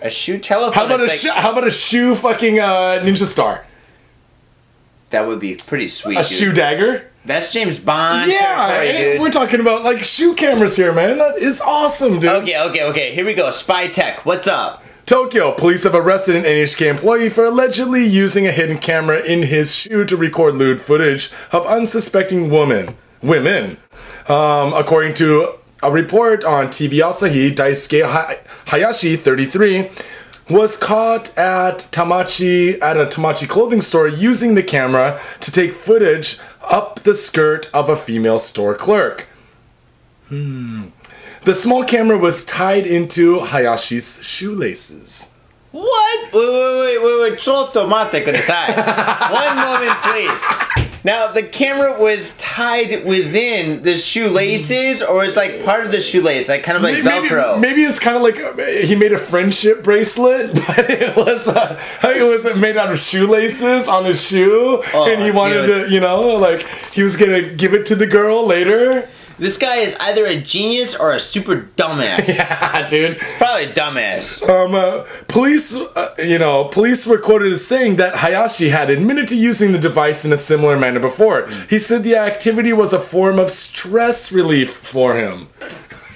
[0.00, 0.74] A shoe telephone.
[0.74, 3.64] How about a like- sho- how about a shoe fucking uh, ninja star?
[5.10, 6.26] That would be pretty sweet, A dude.
[6.32, 7.08] shoe dagger?
[7.24, 8.30] That's James Bond.
[8.32, 8.82] Yeah,
[9.12, 9.20] dude.
[9.20, 11.18] we're talking about like shoe cameras here, man.
[11.18, 12.30] That is awesome, dude.
[12.30, 13.14] Okay, okay, okay.
[13.14, 13.48] Here we go.
[13.52, 14.26] Spy tech.
[14.26, 14.82] What's up?
[15.12, 19.74] Tokyo police have arrested an NHK employee for allegedly using a hidden camera in his
[19.74, 22.96] shoe to record lewd footage of unsuspecting women.
[23.20, 23.76] Women,
[24.26, 25.52] um, according to
[25.82, 28.38] a report on TV Asahi, Daisuke
[28.68, 29.90] Hayashi, 33,
[30.48, 36.38] was caught at Tamachi at a Tamachi clothing store using the camera to take footage
[36.62, 39.26] up the skirt of a female store clerk.
[41.44, 45.34] The small camera was tied into Hayashi's shoelaces.
[45.72, 46.32] What?
[46.32, 47.38] Wait, wait, wait, wait, wait.
[47.40, 48.76] Chotto mate kudasai.
[49.32, 50.44] One moment, please.
[51.04, 56.48] Now, the camera was tied within the shoelaces, or it's like part of the shoelace,
[56.48, 57.58] like kind of like maybe, Velcro.
[57.60, 61.80] maybe it's kind of like uh, he made a friendship bracelet, but it was uh,
[62.04, 65.88] it was made out of shoelaces on his shoe, Oh, and he wanted dude.
[65.88, 66.62] to, you know, like
[66.92, 69.08] he was gonna give it to the girl later.
[69.42, 72.28] This guy is either a genius or a super dumbass.
[72.28, 73.18] Yeah, dude.
[73.18, 74.48] Probably a dumbass.
[74.48, 79.26] Um, uh, police, uh, you know, police were quoted as saying that Hayashi had admitted
[79.28, 81.48] to using the device in a similar manner before.
[81.68, 85.48] He said the activity was a form of stress relief for him.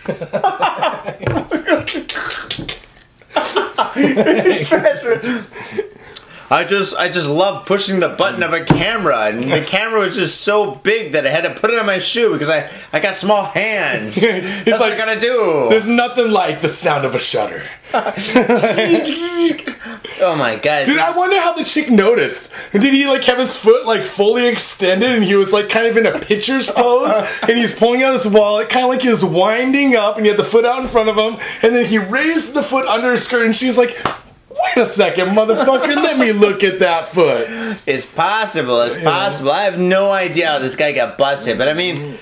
[6.50, 10.16] I just I just love pushing the button of a camera, and the camera was
[10.16, 13.00] just so big that I had to put it on my shoe because I I
[13.00, 14.14] got small hands.
[14.16, 15.66] That's what I like, gotta do.
[15.70, 17.62] There's nothing like the sound of a shutter.
[20.18, 20.86] Oh my god!
[20.86, 22.50] Dude, I wonder how the chick noticed.
[22.72, 25.96] Did he like have his foot like fully extended and he was like kind of
[25.98, 29.24] in a pitcher's pose and he's pulling out his wallet, kind of like he was
[29.24, 31.98] winding up and he had the foot out in front of him and then he
[31.98, 33.98] raised the foot under his skirt and she's like,
[34.62, 37.46] wait a second, motherfucker, let me look at that foot.
[37.86, 38.80] It's possible.
[38.82, 39.50] It's possible.
[39.50, 42.14] I have no idea how this guy got busted, but I mean,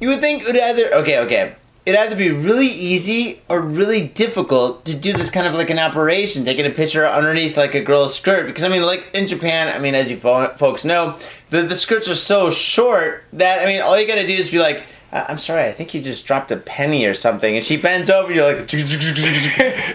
[0.00, 1.56] you would think it would either okay, okay.
[1.86, 5.78] It'd either be really easy or really difficult to do this kind of like an
[5.78, 8.46] operation, taking a picture underneath like a girl's skirt.
[8.46, 11.18] Because I mean, like in Japan, I mean, as you fo- folks know,
[11.50, 14.58] the the skirts are so short that I mean, all you gotta do is be
[14.58, 14.82] like.
[15.14, 17.56] "I- I'm sorry, I think you just dropped a penny or something.
[17.56, 18.66] And she bends over, you're like,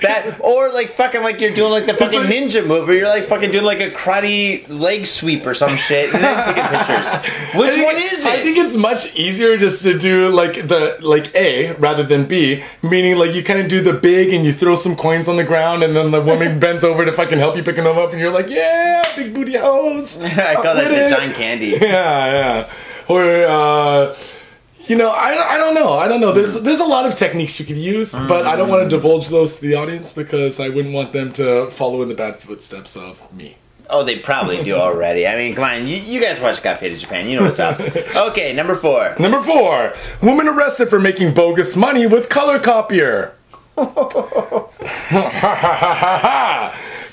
[0.01, 3.07] that, or like fucking like you're doing like the fucking like- ninja move, or you're
[3.07, 7.07] like fucking doing like a karate leg sweep or some shit, and then taking pictures.
[7.59, 8.25] Which think- one is it?
[8.25, 12.63] I think it's much easier just to do like the like A rather than B,
[12.81, 15.43] meaning like you kind of do the big and you throw some coins on the
[15.43, 18.19] ground and then the woman bends over to fucking help you picking them up and
[18.19, 20.21] you're like, yeah, big booty hose.
[20.21, 21.15] I call that the.
[21.15, 21.77] John Candy.
[21.81, 22.73] Yeah, yeah.
[23.07, 24.15] Or uh
[24.89, 25.93] you know, I, I don't know.
[25.93, 26.33] I don't know.
[26.33, 26.65] There's hmm.
[26.65, 28.73] there's a lot of techniques you could use, but I don't hmm.
[28.73, 32.09] want to divulge those to the audience because I wouldn't want them to follow in
[32.09, 33.57] the bad footsteps of me.
[33.91, 35.27] Oh, they probably do already.
[35.27, 37.29] I mean, come on, you, you guys watch Got Faded Japan.
[37.29, 37.79] You know what's up.
[38.29, 39.15] Okay, number four.
[39.19, 43.35] Number four, woman arrested for making bogus money with color copier.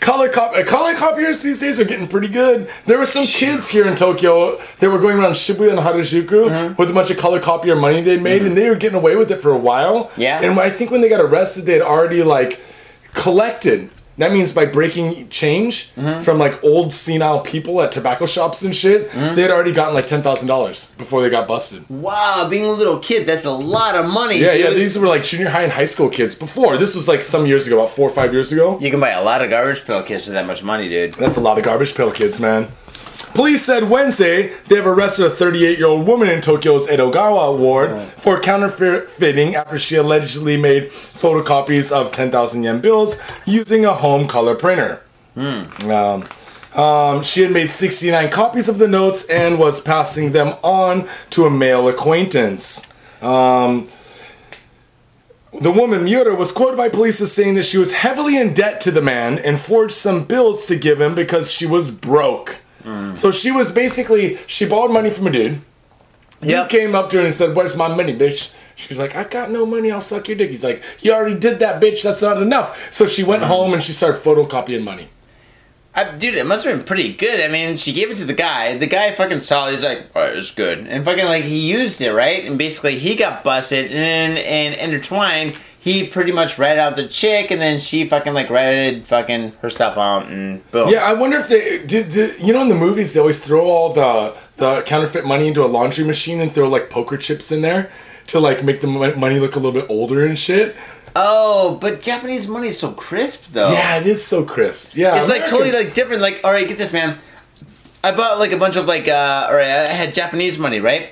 [0.01, 2.69] color cop uh, color copiers these days are getting pretty good.
[2.87, 6.91] There were some kids here in Tokyo that were going around Shibuya and Harajuku with
[6.91, 9.39] a bunch of color copier money they'd made, and they were getting away with it
[9.41, 10.11] for a while.
[10.17, 10.41] Yeah.
[10.43, 12.61] and I think when they got arrested, they had already like
[13.15, 13.91] collected.
[14.19, 16.23] That means by breaking change mm-hmm.
[16.23, 19.35] from like old senile people at tobacco shops and shit, mm-hmm.
[19.35, 21.89] they had already gotten like ten thousand dollars before they got busted.
[21.91, 24.39] Wow, being a little kid, that's a lot of money.
[24.39, 24.61] Yeah, dude.
[24.61, 26.79] yeah, these were like junior high and high school kids before.
[26.79, 28.79] This was like some years ago, about four or five years ago.
[28.81, 31.15] You can buy a lot of garbage pail kids for that much money, dude.
[31.15, 32.69] That's a lot of garbage pail kids, man.
[33.37, 38.03] Police said Wednesday they have arrested a 38 year old woman in Tokyo's Edogawa ward
[38.17, 44.55] for counterfeiting after she allegedly made photocopies of 10,000 yen bills using a home color
[44.55, 45.03] printer.
[45.85, 46.27] Um,
[46.73, 51.45] um, she had made 69 copies of the notes and was passing them on to
[51.45, 52.91] a male acquaintance.
[53.21, 53.91] Um,
[55.61, 58.81] the woman Miura was quoted by police as saying that she was heavily in debt
[58.81, 62.61] to the man and forged some bills to give him because she was broke.
[62.87, 63.19] Mm.
[63.19, 65.61] So she was basically she borrowed money from a dude.
[66.41, 66.69] Yep.
[66.69, 69.51] Dude came up to her and said, "Where's my money, bitch?" She's like, "I got
[69.51, 69.91] no money.
[69.91, 72.03] I'll suck your dick." He's like, "You already did that, bitch.
[72.03, 73.49] That's not enough." So she went mm.
[73.49, 75.09] home and she started photocopying money.
[75.97, 77.41] I, dude, it must have been pretty good.
[77.41, 78.77] I mean, she gave it to the guy.
[78.77, 79.73] The guy fucking saw it.
[79.73, 80.81] He's like, oh, right, it's good.
[80.81, 82.45] And fucking, like, he used it, right?
[82.45, 83.91] And basically, he got busted.
[83.91, 85.57] And and intertwined,
[85.87, 87.53] he pretty much ratted out the chick.
[87.53, 90.27] And then she fucking, like, ratted fucking herself out.
[90.27, 90.89] And boom.
[90.89, 92.11] Yeah, I wonder if they did.
[92.11, 95.65] did you know, in the movies, they always throw all the the counterfeit money into
[95.65, 97.93] a laundry machine and throw like poker chips in there
[98.27, 100.75] to like make the money look a little bit older and shit.
[101.15, 103.71] Oh, but Japanese money is so crisp, though.
[103.71, 104.97] Yeah, it is so crisp.
[104.97, 106.21] Yeah, It's like totally like different.
[106.21, 107.17] Like, all right, get this, man.
[108.03, 111.11] I bought like a bunch of like, uh, all right, I had Japanese money, right?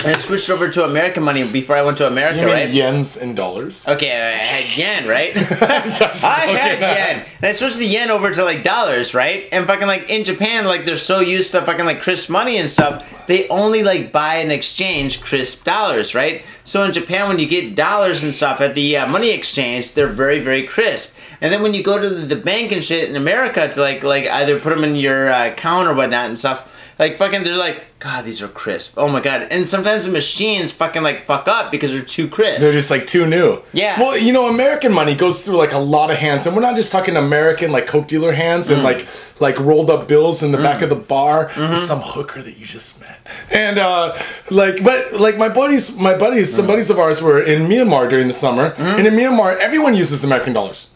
[0.00, 2.70] And I switched over to American money before I went to America, You mean right?
[2.70, 3.86] yens and dollars?
[3.86, 5.34] Okay, I had yen, right?
[5.90, 9.48] Sorry, I had yen, and I switched the yen over to like dollars, right?
[9.50, 12.68] And fucking like in Japan, like they're so used to fucking like crisp money and
[12.68, 16.44] stuff, they only like buy and exchange crisp dollars, right?
[16.64, 20.08] So in Japan, when you get dollars and stuff at the uh, money exchange, they're
[20.08, 21.16] very very crisp.
[21.40, 24.04] And then when you go to the, the bank and shit in America to like
[24.04, 26.74] like either put them in your uh, account or whatnot and stuff.
[26.98, 28.94] Like fucking, they're like, God, these are crisp.
[28.96, 29.46] Oh my god!
[29.50, 32.60] And sometimes the machines fucking like fuck up because they're too crisp.
[32.60, 33.62] They're just like too new.
[33.72, 34.00] Yeah.
[34.00, 36.74] Well, you know, American money goes through like a lot of hands, and we're not
[36.76, 38.74] just talking American like coke dealer hands Mm.
[38.74, 39.06] and like
[39.40, 41.48] like rolled up bills in the back of the bar.
[41.50, 41.72] Mm-hmm.
[41.74, 43.20] with Some hooker that you just met,
[43.50, 44.16] and uh
[44.50, 46.56] like, but like my buddies, my buddies, Mm.
[46.56, 48.82] some buddies of ours were in Myanmar during the summer, Mm-hmm.
[48.98, 50.88] and in Myanmar, everyone uses American dollars.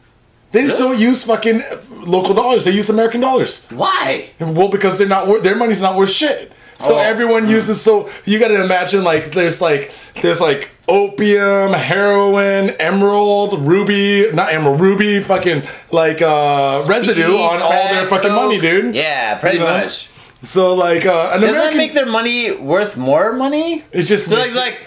[0.53, 2.65] They just don't use fucking local dollars.
[2.65, 3.65] They use American dollars.
[3.71, 4.31] Why?
[4.39, 6.53] Well, because they're not worth their money's not worth shit.
[6.79, 6.99] So Oh.
[7.01, 13.67] everyone uses so you got to imagine like there's like there's like opium, heroin, emerald,
[13.67, 18.43] ruby, not emerald, ruby, fucking like uh residue on all their fucking coke.
[18.49, 18.95] money, dude.
[18.95, 19.79] Yeah, pretty You know?
[19.85, 20.09] much.
[20.43, 23.85] So like uh an Doesn't American that make their money worth more money?
[23.93, 24.81] it just So like, like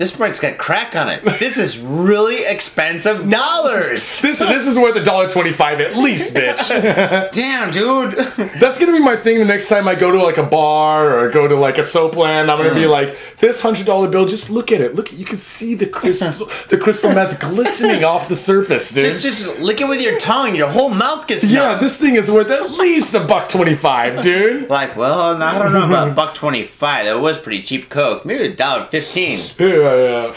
[0.00, 1.22] this joint's got crack on it.
[1.38, 4.20] This is really expensive dollars.
[4.22, 7.30] this this is worth a dollar twenty five at least, bitch.
[7.32, 8.14] Damn, dude.
[8.58, 11.28] That's gonna be my thing the next time I go to like a bar or
[11.28, 12.50] go to like a soap land.
[12.50, 12.90] I'm gonna be mm.
[12.90, 14.24] like, this hundred dollar bill.
[14.24, 14.94] Just look at it.
[14.94, 19.04] Look, you can see the crystal, the crystal meth glistening off the surface, dude.
[19.04, 20.56] Just, just lick it with your tongue.
[20.56, 21.80] Your whole mouth gets yeah, numb.
[21.80, 24.70] this thing is worth at least a buck twenty five, dude.
[24.80, 27.04] Like, well, I don't know about buck twenty five.
[27.04, 28.24] That was pretty cheap coke.
[28.24, 29.38] Maybe a dollar fifteen.
[29.58, 30.34] Yeah, yeah.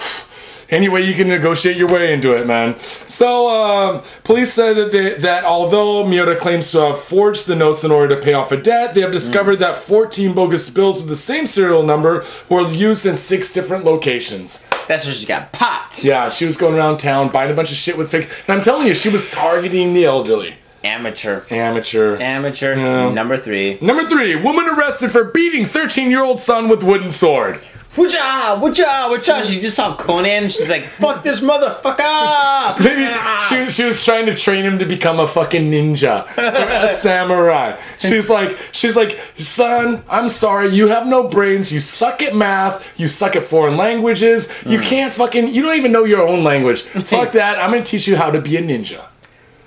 [0.69, 2.79] Anyway, you can negotiate your way into it, man.
[2.79, 7.83] So, um, police said that they, that although Miura claims to have forged the notes
[7.83, 11.09] in order to pay off a debt, they have discovered that 14 bogus bills with
[11.09, 14.67] the same serial number were used in six different locations.
[14.87, 16.03] That's where she got popped.
[16.03, 18.29] Yeah, she was going around town buying a bunch of shit with fake.
[18.47, 20.55] And I'm telling you, she was targeting the elderly.
[20.83, 21.43] Amateur.
[21.49, 22.17] Amateur.
[22.19, 22.75] Amateur.
[22.75, 23.13] Yeah.
[23.13, 23.77] Number three.
[23.79, 27.61] Number three, woman arrested for beating 13 year old son with wooden sword.
[27.95, 29.45] Whatcha, whatcha, whatcha.
[29.45, 30.49] She just saw Conan.
[30.49, 32.79] She's like, fuck this motherfucker.
[32.79, 33.13] Maybe
[33.47, 37.79] she, she was trying to train him to become a fucking ninja, a samurai.
[37.99, 41.71] She's like, she's like, son, I'm sorry, you have no brains.
[41.71, 42.99] You suck at math.
[42.99, 44.49] You suck at foreign languages.
[44.65, 44.83] You mm.
[44.83, 46.81] can't fucking, you don't even know your own language.
[46.81, 47.59] Fuck that.
[47.59, 49.05] I'm gonna teach you how to be a ninja.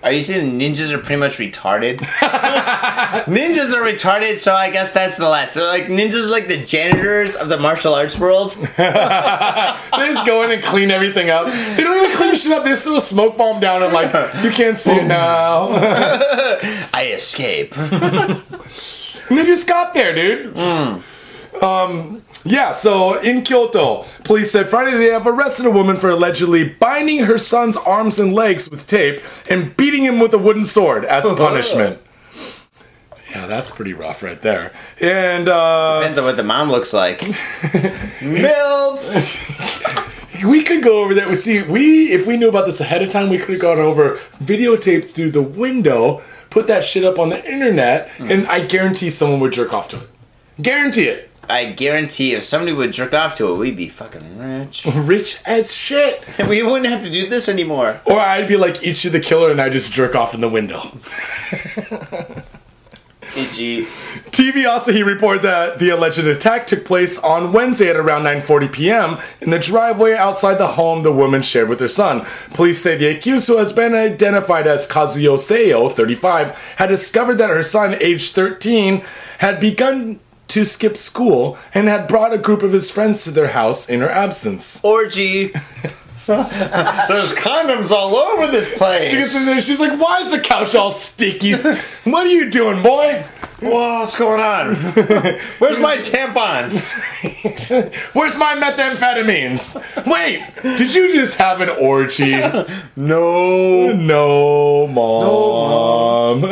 [0.06, 1.98] Are you saying ninjas are pretty much retarded?
[3.26, 5.54] ninjas are retarded, so I guess that's the last.
[5.54, 8.56] So like ninjas are like the janitors of the martial arts world.
[9.96, 11.46] They just go in and clean everything up.
[11.46, 12.62] They don't even clean shit up.
[12.62, 14.12] They just throw a smoke bomb down and like,
[14.44, 15.68] you can't see it now.
[16.92, 17.76] I escape.
[17.76, 18.42] And
[19.30, 20.56] they just got there, dude.
[21.62, 26.64] Um, yeah, so in Kyoto, police said Friday they have arrested a woman for allegedly
[26.64, 31.04] binding her son's arms and legs with tape and beating him with a wooden sword
[31.04, 32.00] as a punishment.
[33.30, 34.72] Yeah, that's pretty rough right there.
[35.00, 37.18] And uh, Depends on what the mom looks like.
[38.20, 39.02] Milf.
[40.44, 41.28] we could go over that.
[41.28, 43.78] We see we if we knew about this ahead of time, we could have gone
[43.78, 49.10] over videotape through the window, put that shit up on the internet, and I guarantee
[49.10, 50.08] someone would jerk off to it.
[50.62, 51.30] Guarantee it.
[51.48, 54.86] I guarantee if somebody would jerk off to it, we'd be fucking rich.
[54.94, 56.22] Rich as shit.
[56.38, 58.00] And we wouldn't have to do this anymore.
[58.04, 60.80] Or I'd be like Ichi the killer and I just jerk off in the window.
[63.36, 63.82] PG.
[64.30, 69.18] TV Asahi report that the alleged attack took place on Wednesday at around 9:40 p.m.
[69.40, 72.26] in the driveway outside the home the woman shared with her son.
[72.54, 77.50] Police say the accused, who has been identified as Kazuyo Seo, 35, had discovered that
[77.50, 79.04] her son, aged 13,
[79.38, 80.20] had begun
[80.56, 84.00] to skip school and had brought a group of his friends to their house in
[84.00, 84.82] her absence.
[84.82, 85.48] Orgy.
[86.26, 89.10] There's condoms all over this place.
[89.10, 91.52] She gets in there, she's like, "Why is the couch all sticky?
[92.04, 93.24] what are you doing, boy?"
[93.60, 94.74] What's going on?
[95.58, 96.92] Where's my tampons?
[98.14, 100.06] Where's my methamphetamines?
[100.06, 100.42] Wait,
[100.76, 102.32] did you just have an orgy?
[102.96, 103.92] No.
[103.92, 106.42] No, mom.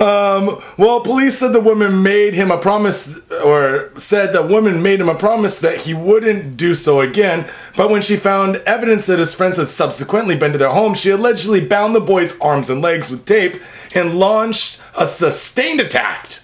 [0.00, 5.00] Um, well, police said the woman made him a promise, or said the woman made
[5.00, 7.48] him a promise that he wouldn't do so again.
[7.76, 11.10] But when she found evidence that his friends had subsequently been to their home, she
[11.10, 13.56] allegedly bound the boy's arms and legs with tape
[13.94, 16.38] and launched a sustained attack.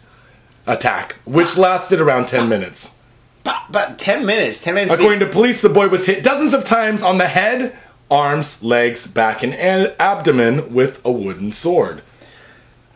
[0.67, 2.97] Attack, which lasted around 10 minutes.
[3.71, 4.63] About 10 minutes.
[4.63, 4.93] 10 minutes.
[4.93, 7.75] According to police, the boy was hit dozens of times on the head,
[8.11, 9.55] arms, legs, back, and
[9.99, 12.03] abdomen with a wooden sword.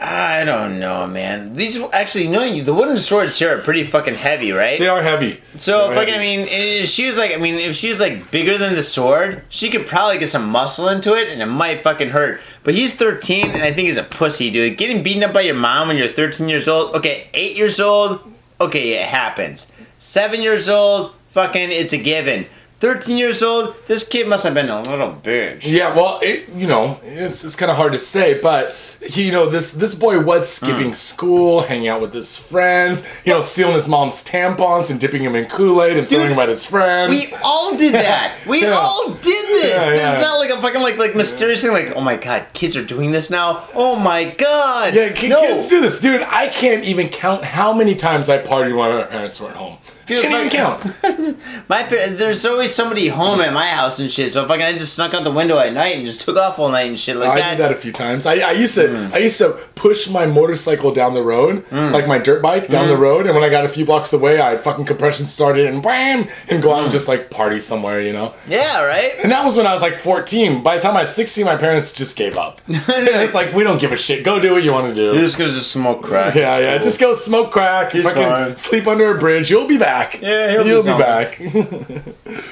[0.05, 1.55] Ah, I don't know, man.
[1.55, 4.81] These actually, knowing you, the wooden swords here are pretty fucking heavy, right?
[4.81, 5.41] They are heavy.
[5.59, 8.29] So, They're fucking, I mean, if she was like, I mean, if she was like
[8.33, 11.85] bigger than the sword, she could probably get some muscle into it, and it might
[11.85, 12.41] fucking hurt.
[12.65, 14.77] But he's 13, and I think he's a pussy, dude.
[14.77, 18.21] Getting beaten up by your mom when you're 13 years old, okay, eight years old,
[18.61, 19.71] okay, it happens.
[19.99, 22.47] Seven years old, fucking, it's a given.
[22.83, 25.61] 13 years old, this kid must have been a little bitch.
[25.63, 29.31] Yeah, well, it, you know, it's, it's kind of hard to say, but he, you
[29.31, 30.93] know, this this boy was skipping Hmm.
[30.95, 35.37] school, hanging out with his friends, you know, stealing his mom's tampons and dipping them
[35.37, 37.11] in Kool Aid and throwing Dude, them at his friends.
[37.13, 38.35] We all did that.
[38.49, 38.71] We Yeah.
[38.73, 39.71] all did this.
[39.75, 40.17] Yeah, This yeah.
[40.17, 41.71] is not like a fucking like like mysterious thing.
[41.71, 43.63] Like, oh my god, kids are doing this now.
[43.75, 44.93] Oh my god.
[44.95, 45.41] yeah, ki- no.
[45.41, 46.23] kids do this, dude.
[46.23, 49.79] I can't even count how many times I partied when my parents weren't home.
[50.21, 51.39] Dude, can't even count.
[51.69, 54.33] My there's always somebody home at my house and shit.
[54.33, 56.59] So if I can just snuck out the window at night and just took off
[56.59, 57.47] all night and shit like oh, I that.
[57.47, 58.27] I did that a few times.
[58.27, 59.13] I, I used to mm.
[59.13, 61.93] I used to push my motorcycle down the road, mm.
[61.93, 63.01] like my dirt bike down the mm.
[63.01, 66.29] road, and when I got a few blocks away, I'd fucking compression started and bam,
[66.49, 68.35] and go out and just like party somewhere, you know.
[68.49, 69.15] Yeah, right.
[69.23, 70.63] And that was when I was like 14.
[70.63, 72.61] By the time I was 16, my parents just gave up.
[72.69, 74.25] it's like we don't give a shit.
[74.25, 75.13] Go do what you want to do.
[75.13, 76.35] You're just gonna just smoke crack.
[76.35, 76.79] Yeah, yeah.
[76.79, 77.93] Just go smoke crack.
[77.93, 78.57] He's fucking fine.
[78.57, 79.51] sleep under a bridge.
[79.51, 80.02] You'll be back.
[80.21, 80.99] Yeah, he'll be you'll be, fine.
[80.99, 81.41] back.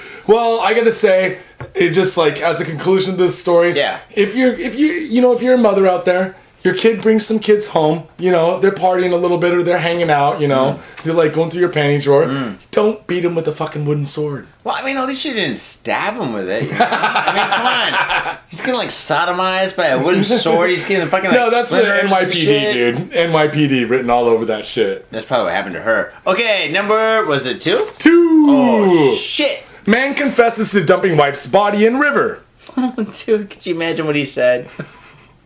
[0.27, 1.39] well, I gotta say,
[1.75, 3.73] it just like as a conclusion to this story.
[3.77, 4.01] Yeah.
[4.11, 6.37] If you're, if you, you know, if you're a mother out there.
[6.63, 9.79] Your kid brings some kids home, you know, they're partying a little bit or they're
[9.79, 11.03] hanging out, you know, Mm.
[11.05, 12.57] they're like going through your panty drawer.
[12.71, 14.47] Don't beat them with a fucking wooden sword.
[14.63, 16.65] Well, I mean, at least you didn't stab him with it.
[16.65, 16.79] you know?
[16.81, 18.39] I mean, come on.
[18.51, 20.69] He's getting like sodomized by a wooden sword.
[20.69, 23.11] He's getting the fucking like, No, that's the NYPD, dude.
[23.11, 25.11] NYPD written all over that shit.
[25.11, 26.13] That's probably what happened to her.
[26.27, 27.89] Okay, number was it two?
[27.99, 28.47] Two.
[28.51, 29.63] Oh shit.
[29.87, 32.43] Man confesses to dumping wife's body in river.
[33.25, 34.69] Dude, could you imagine what he said?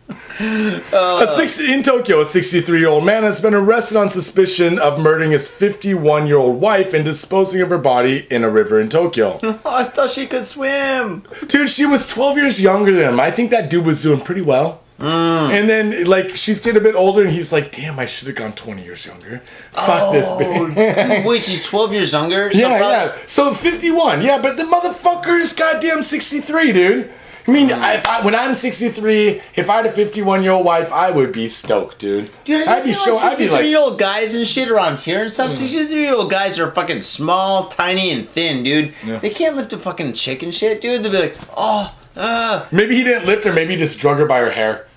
[0.09, 4.99] A six, in Tokyo, a 63 year old man has been arrested on suspicion of
[4.99, 8.89] murdering his 51 year old wife and disposing of her body in a river in
[8.89, 9.39] Tokyo.
[9.41, 11.23] Oh, I thought she could swim.
[11.47, 13.19] Dude, she was 12 years younger than him.
[13.19, 14.81] I think that dude was doing pretty well.
[14.99, 15.51] Mm.
[15.51, 18.37] And then, like, she's getting a bit older, and he's like, "Damn, I should have
[18.37, 19.41] gone 20 years younger.
[19.73, 22.49] Fuck oh, this bitch." Wait, she's 12 years younger?
[22.53, 23.25] So Yeah, probably- yeah.
[23.27, 24.21] So 51.
[24.21, 27.11] Yeah, but the motherfucker is goddamn 63, dude.
[27.47, 27.71] I mean.
[27.71, 31.11] I, if I, when I'm 63, if I had a 51 year old wife, I
[31.11, 32.29] would be stoked, dude.
[32.43, 33.13] Dude, I'd be so.
[33.15, 35.51] like I'd be 63 like, year old guys and shit around here and stuff.
[35.51, 38.93] 63 year old guys are fucking small, tiny, and thin, dude.
[39.05, 39.19] Yeah.
[39.19, 41.03] They can't lift a fucking chick and shit, dude.
[41.03, 42.65] They'll be like, oh, uh.
[42.71, 43.53] maybe he didn't lift her.
[43.53, 44.87] Maybe he just drug her by her hair,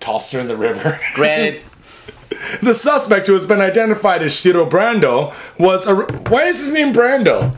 [0.00, 1.00] tossed her in the river.
[1.14, 1.62] Granted,
[2.62, 5.94] the suspect, who has been identified as Shiro Brando, was a.
[5.94, 7.56] Why is his name Brando?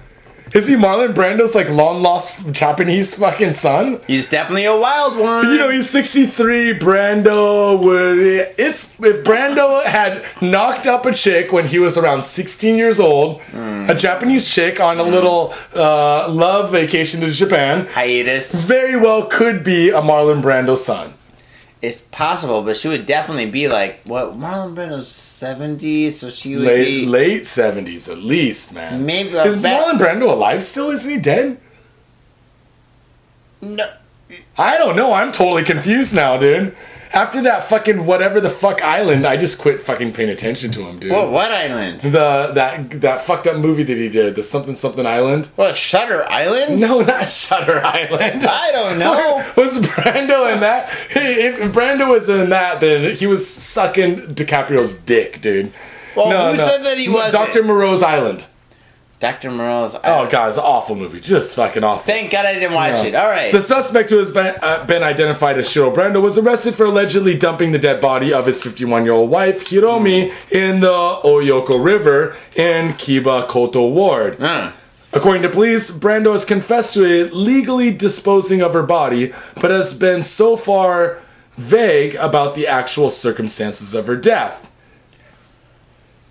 [0.55, 4.01] Is he Marlon Brando's like long lost Japanese fucking son?
[4.07, 5.47] he's definitely a wild one.
[5.49, 6.79] You know, he's 63.
[6.79, 8.19] Brando would.
[8.59, 13.41] It's if Brando had knocked up a chick when he was around 16 years old,
[13.53, 18.55] a Japanese chick on a little uh, love vacation to Japan, hiatus.
[18.63, 21.15] very well could be a Marlon Brando son.
[21.81, 26.65] It's possible, but she would definitely be like, what, Marlon Brando's 70, so she would
[26.65, 27.07] Late be.
[27.07, 29.07] late 70s, at least, man.
[29.07, 30.91] Maybe is back- Marlon Brando alive still?
[30.91, 31.61] Isn't he dead?
[33.61, 33.87] No,
[34.57, 35.13] I don't know.
[35.13, 36.77] I'm totally confused now, dude.
[37.13, 40.99] After that fucking whatever the fuck island, I just quit fucking paying attention to him,
[40.99, 41.13] dude.
[41.13, 42.01] What, what island?
[42.01, 45.47] The that that fucked up movie that he did, the something something island.
[45.57, 46.81] What, Shutter Island?
[46.81, 48.45] No, not Shutter Island.
[48.45, 49.45] I don't know.
[49.57, 50.91] Was Brando in that?
[51.11, 55.73] If Brando was in that, then he was sucking DiCaprio's dick, dude.
[56.17, 57.33] Well, who said that he wasn't?
[57.33, 57.63] Dr.
[57.63, 58.45] Moreau's Island.
[59.21, 59.51] Dr.
[59.51, 61.21] Moreau's Oh god, it's an awful movie.
[61.21, 62.05] Just fucking awful.
[62.05, 63.03] Thank God I didn't watch Yeah.
[63.05, 63.15] it.
[63.17, 63.51] All right.
[63.51, 67.35] The suspect who has been, uh, been identified as Shiro Brando was arrested for allegedly
[67.37, 70.89] dumping the dead body of his 51 year old wife, Hiromi, in the
[71.25, 74.41] Oyoko River in Kiba Koto Ward.
[74.41, 74.71] Uh,
[75.13, 80.23] According to police, Brando has confessed to illegally disposing of her body, but has been
[80.23, 81.19] so far
[81.57, 84.71] vague about the actual circumstances of her death.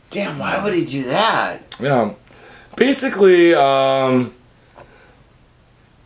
[0.09, 1.75] damn, why would he do that?
[1.81, 2.11] Yeah.
[2.77, 4.33] Basically, um,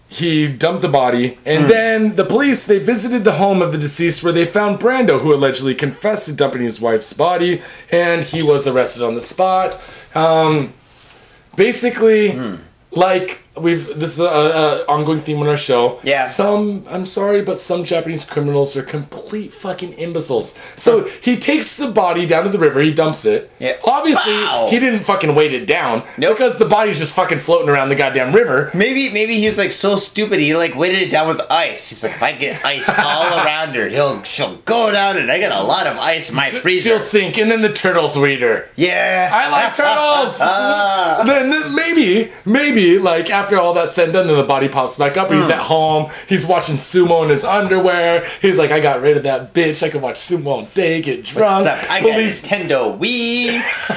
[0.08, 4.24] he dumped the body, and then the police they visited the home of the deceased
[4.24, 7.62] where they found Brando, who allegedly confessed to dumping his wife's body,
[7.92, 9.80] and he was arrested on the spot.
[10.16, 10.74] Um,
[11.56, 12.32] basically,
[12.92, 16.00] like we've this is a, a ongoing theme on our show.
[16.04, 16.26] Yeah.
[16.26, 20.58] Some I'm sorry, but some Japanese criminals are complete fucking imbeciles.
[20.78, 23.52] So he takes the body down to the river, he dumps it.
[23.60, 23.78] Yeah.
[23.84, 24.68] Obviously, Wow.
[24.70, 26.38] he didn't fucking weight it down Nope.
[26.38, 28.72] because the body's just fucking floating around the goddamn river.
[28.74, 31.90] Maybe maybe he's like so stupid he like weighted it down with ice.
[31.90, 35.40] He's like, if I get ice all around her, he'll she'll go down and I
[35.40, 36.90] got a lot of ice in my freezer.
[36.92, 38.70] She'll sink, and then the turtles eat her.
[38.76, 39.30] Yeah.
[39.34, 40.40] I like turtles.
[41.28, 44.96] then, then maybe, maybe like after all that's said and done, then the body pops
[44.96, 45.32] back up.
[45.32, 45.52] He's Hmm.
[45.54, 46.12] at home.
[46.28, 48.28] He's watching sumo in his underwear.
[48.42, 49.84] He's like, I got rid of that bitch.
[49.84, 51.66] I can watch sumo all day, get drunk.
[51.66, 51.90] What's up?
[51.92, 53.62] I Police, got Nintendo Wii.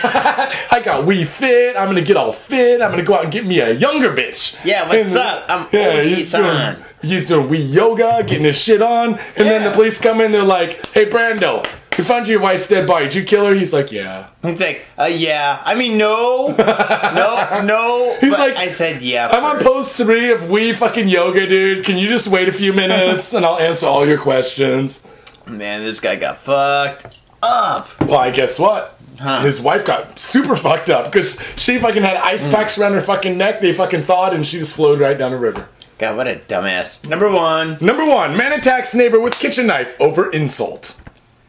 [0.70, 1.76] I got Wii Fit.
[1.76, 2.80] I'm gonna get all fit.
[2.82, 4.57] I'm gonna go out and get me a younger bitch.
[4.64, 5.45] Yeah, what's And- up?
[5.49, 6.84] I'm Yeah, OG he's doing, son.
[7.03, 10.32] he's doing Wii yoga, getting his shit on, and then the police come in.
[10.32, 11.64] They're like, "Hey, Brando,
[11.95, 13.07] Wii found your wife's dead body.
[13.07, 15.62] Did you kill her?" He's like, "Yeah." He's like, uh, yeah.
[15.64, 18.16] I mean, no, no, no.
[18.20, 19.28] He's but like, I said yeah.
[19.28, 21.84] I'm on post three of we fucking yoga, dude.
[21.84, 25.07] Can you just wait a few minutes and I'll answer all your questions?
[25.47, 28.01] Man, this guy got fucked up.
[28.01, 28.99] Well, I guess what?
[29.20, 29.42] Huh.
[29.42, 33.38] His wife got super fucked up because she fucking had ice packs around her fucking
[33.38, 33.61] neck.
[33.61, 35.68] They fucking thawed and she just flowed right down the river.
[35.99, 37.09] God, what a dumbass.
[37.09, 37.78] Number one.
[37.80, 41.01] Number one, man attacks neighbor with kitchen knife over insult.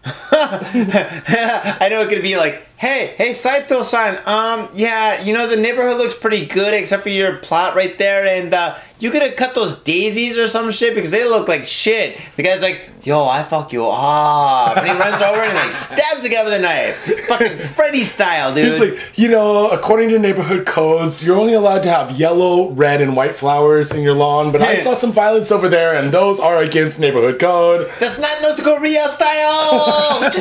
[0.31, 5.97] I know it could be like, hey, hey, Saito-san, um, yeah, you know, the neighborhood
[5.97, 9.53] looks pretty good except for your plot right there, and, uh, you could have cut
[9.55, 12.17] those daisies or some shit because they look like shit.
[12.37, 14.77] The guy's like, yo, I fuck you up.
[14.77, 16.95] And he runs over and, like, stabs the guy with a knife.
[17.27, 18.71] Fucking Freddy style, dude.
[18.71, 23.01] He's like, you know, according to neighborhood codes, you're only allowed to have yellow, red,
[23.01, 26.39] and white flowers in your lawn, but I saw some violets over there and those
[26.39, 27.91] are against neighborhood code.
[27.99, 30.21] That's not North Korea style!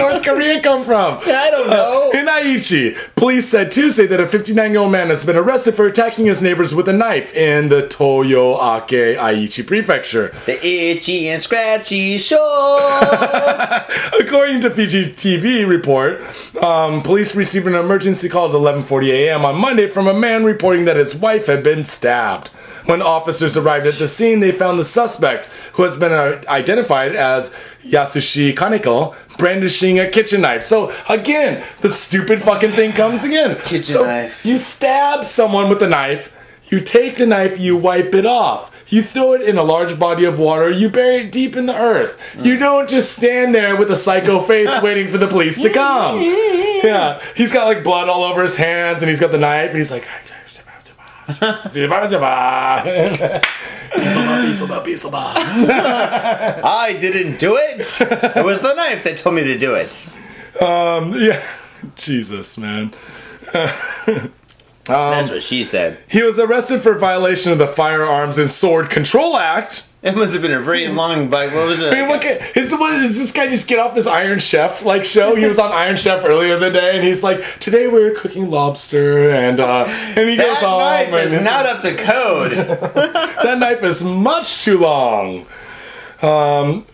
[0.10, 1.18] Where did North Korea come from?
[1.26, 2.10] I don't know.
[2.12, 5.86] In Aichi, police said Tuesday that a 59 year old man has been arrested for
[5.86, 10.34] attacking his neighbors with a knife in the Toyoake Aichi prefecture.
[10.46, 12.38] The itchy and scratchy show.
[14.18, 16.22] According to Fuji TV report,
[16.62, 19.44] um, police received an emergency call at 11:40 a.m.
[19.44, 22.50] on Monday from a man reporting that his wife had been stabbed.
[22.86, 27.14] When officers arrived at the scene, they found the suspect, who has been uh, identified
[27.14, 27.54] as
[27.84, 30.62] Yasushi Kaneko, brandishing a kitchen knife.
[30.62, 33.56] So again, the stupid fucking thing comes again.
[33.56, 34.44] Kitchen so knife.
[34.44, 36.32] You stab someone with a knife.
[36.70, 38.72] You take the knife, you wipe it off.
[38.88, 41.76] You throw it in a large body of water, you bury it deep in the
[41.76, 42.20] earth.
[42.42, 46.20] You don't just stand there with a psycho face waiting for the police to come.
[46.80, 47.22] Yeah.
[47.36, 49.90] He's got like blood all over his hands and he's got the knife and he's
[49.90, 50.18] like I
[57.00, 57.80] didn't do it.
[58.36, 60.06] It was the knife that told me to do it.
[60.60, 61.42] Um yeah.
[61.96, 62.94] Jesus, man.
[64.90, 65.98] That's what she said.
[66.08, 69.86] He was arrested for violation of the Firearms and Sword Control Act.
[70.02, 71.52] It must have been a very long bike.
[71.52, 71.92] What was it?
[71.92, 74.82] I mean, look at is, what, is this guy just get off this Iron Chef
[74.82, 75.34] like show?
[75.34, 78.50] He was on Iron Chef earlier in the day, and he's like, "Today we're cooking
[78.50, 82.52] lobster," and uh, and he goes that knife is not up to code.
[83.42, 85.46] that knife is much too long.
[86.22, 86.86] Um,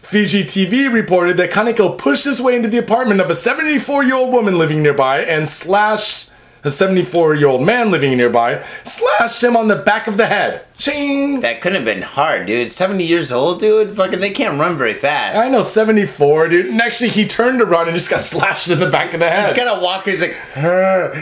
[0.00, 4.14] Fuji TV reported that Kaneko pushed his way into the apartment of a 74 year
[4.14, 6.30] old woman living nearby and slashed
[6.66, 10.64] a 74 year old man living nearby, slashed him on the back of the head.
[10.78, 11.40] Ching!
[11.40, 12.70] that couldn't have been hard, dude.
[12.70, 13.96] Seventy years old, dude.
[13.96, 15.38] Fucking, they can't run very fast.
[15.38, 16.66] I know 74, dude.
[16.66, 19.28] And actually, he turned to run and just got slashed in the back of the
[19.30, 19.48] head.
[19.54, 20.10] He's got a walker.
[20.10, 21.14] He's like, "Huh."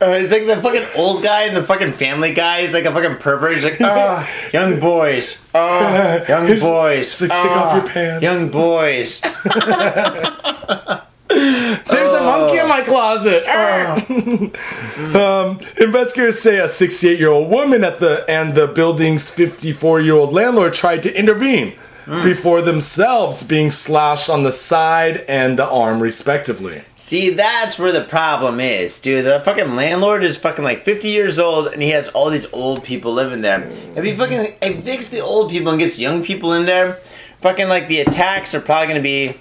[0.00, 2.60] Uh, he's like the fucking old guy and the fucking family guy.
[2.60, 3.54] He's like a fucking pervert.
[3.54, 5.40] He's like, ah, young boys.
[5.54, 7.18] Ah, young boys.
[7.18, 9.20] he's like, take off Ah, your pants." Young boys.
[12.28, 13.44] Monkey in my closet.
[15.14, 20.14] um, investigators say a 68 year old woman at the and the building's 54 year
[20.14, 21.74] old landlord tried to intervene
[22.22, 26.80] before themselves being slashed on the side and the arm, respectively.
[26.96, 29.26] See, that's where the problem is, dude.
[29.26, 32.82] The fucking landlord is fucking like 50 years old and he has all these old
[32.82, 33.70] people living there.
[33.94, 36.94] If he fucking evicts the old people and gets young people in there,
[37.40, 39.34] fucking like the attacks are probably gonna be.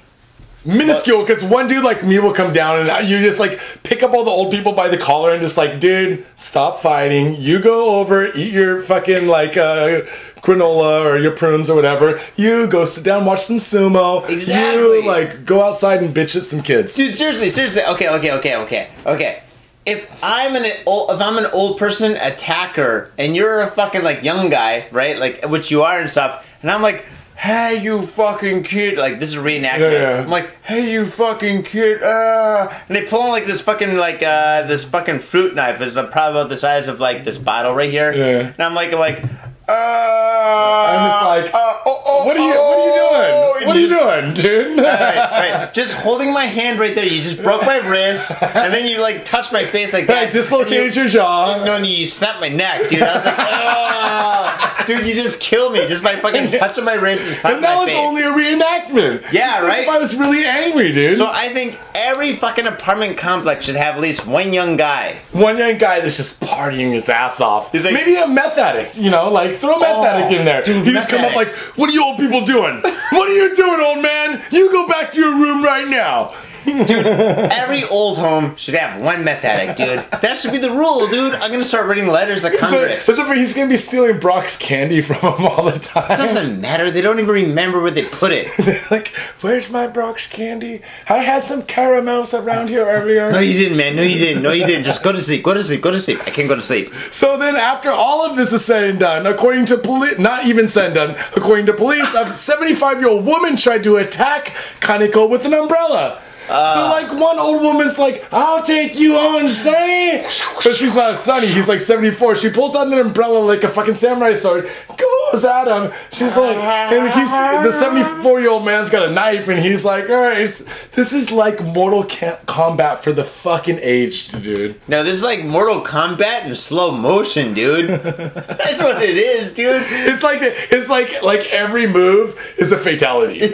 [0.66, 4.14] Minuscule, because one dude like me will come down and you just like pick up
[4.14, 7.36] all the old people by the collar and just like, dude, stop fighting.
[7.36, 10.02] You go over, eat your fucking like uh,
[10.42, 12.20] granola or your prunes or whatever.
[12.36, 14.28] You go sit down, watch some sumo.
[14.28, 14.82] Exactly.
[14.82, 16.96] You like go outside and bitch at some kids.
[16.96, 17.84] Dude, seriously, seriously.
[17.84, 19.44] Okay, okay, okay, okay, okay.
[19.86, 24.22] If I'm an old, if I'm an old person attacker and you're a fucking like
[24.22, 25.18] young guy, right?
[25.18, 27.06] Like which you are and stuff, and I'm like,
[27.38, 29.92] hey, you fucking kid, like this is reenactment.
[29.94, 30.22] Yeah, yeah.
[30.22, 34.22] I'm like, hey, you fucking kid, uh, and they pull on like this fucking like
[34.24, 37.92] uh this fucking fruit knife is probably about the size of like this bottle right
[37.92, 38.14] here.
[38.14, 38.52] Yeah.
[38.54, 39.24] And I'm like, I'm like.
[39.68, 42.54] Uh, I'm just like, uh, oh, oh, What are you?
[42.56, 43.68] oh, What are you doing?
[43.68, 44.80] What are you doing, dude?
[44.84, 45.16] right,
[45.62, 45.74] right.
[45.78, 47.06] Just holding my hand right there.
[47.06, 50.28] You just broke my wrist, and then you like touched my face like that.
[50.28, 51.64] I dislocated And your you, jaw.
[51.66, 53.02] No, no, you snapped my neck, dude.
[53.02, 57.28] I was like, oh, dude, you just killed me just by fucking touching my wrist
[57.28, 57.98] and slapping And that was face.
[57.98, 59.32] only a reenactment.
[59.34, 59.84] Yeah, right?
[59.84, 61.18] If I was really angry, dude.
[61.18, 65.18] so I think every fucking apartment complex should have at least one young guy.
[65.34, 67.72] one young guy that's just partying his ass off.
[67.74, 70.62] He's like- maybe a meth addict, you know, like throw meth Oh, addict in there.
[70.62, 72.82] dude, he just come up like, "What are you old people doing?
[73.12, 74.42] what are you doing, old man?
[74.52, 76.34] You go back to your room right now."
[76.68, 80.22] Dude, every old home should have one meth addict, dude.
[80.22, 81.34] That should be the rule, dude.
[81.36, 83.06] I'm gonna start writing letters to Congress.
[83.06, 86.18] therefore he's gonna be stealing Brach's candy from him all the time.
[86.18, 86.92] Doesn't matter.
[86.92, 88.52] They don't even remember where they put it.
[88.92, 89.10] like,
[89.40, 90.82] where's my Brach's candy?
[91.08, 93.32] I had some caramels around here earlier.
[93.32, 93.96] No, you didn't, man.
[93.96, 94.44] No, you didn't.
[94.44, 94.84] No, you didn't.
[94.84, 95.44] Just go to sleep.
[95.44, 95.82] Go to sleep.
[95.82, 96.20] Go to sleep.
[96.28, 96.94] I can't go to sleep.
[97.12, 100.68] So then, after all of this is said and done, according to police, not even
[100.68, 105.30] said and done, according to police, a 75 year old woman tried to attack Kaneko
[105.30, 106.22] with an umbrella.
[106.50, 106.74] Ah.
[106.74, 110.22] so, like, one old woman's like, I'll take you on, Sonny.
[110.64, 112.36] But she's not Sonny, he's like 74.
[112.38, 115.92] She pulls out an umbrella like a fucking samurai sword, goes at him.
[116.12, 120.10] She's like, and he's, the 74 year old man's got a knife, and he's like,
[120.10, 124.76] alright, it's- this is like Mortal Kombat for the fucking aged, dude.
[124.88, 127.90] No, this is like Mortal Kombat in slow motion, dude.
[128.02, 129.84] That's what it is, dude.
[129.88, 133.40] It's like it's like like every move is a fatality.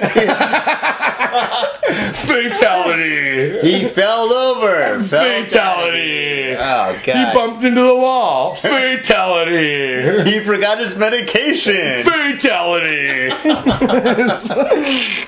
[2.13, 2.82] fatality.
[3.61, 5.03] He fell over.
[5.03, 6.55] Fatality.
[6.55, 8.55] Oh He bumped into the wall.
[8.55, 9.83] Fatality.
[10.33, 12.03] He forgot his medication.
[12.03, 13.29] Fatality.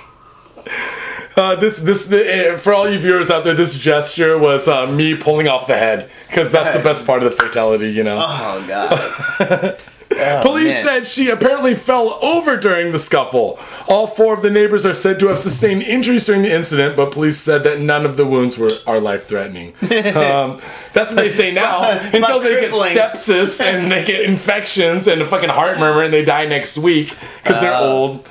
[1.37, 4.87] Uh, this this the, uh, for all you viewers out there, this gesture was uh,
[4.87, 8.15] me pulling off the head because that's the best part of the fatality, you know.
[8.17, 9.77] Oh god.
[10.17, 10.83] Oh, Police man.
[10.85, 13.59] said she apparently fell over during the scuffle.
[13.87, 17.11] All four of the neighbors are said to have sustained injuries during the incident, but
[17.11, 19.73] police said that none of the wounds were are life threatening.
[20.15, 20.61] um,
[20.93, 21.81] that's what they say now
[22.13, 26.23] until they get sepsis and they get infections and a fucking heart murmur and they
[26.23, 27.13] die next week
[27.43, 27.81] because they're Uh.
[27.81, 28.27] old.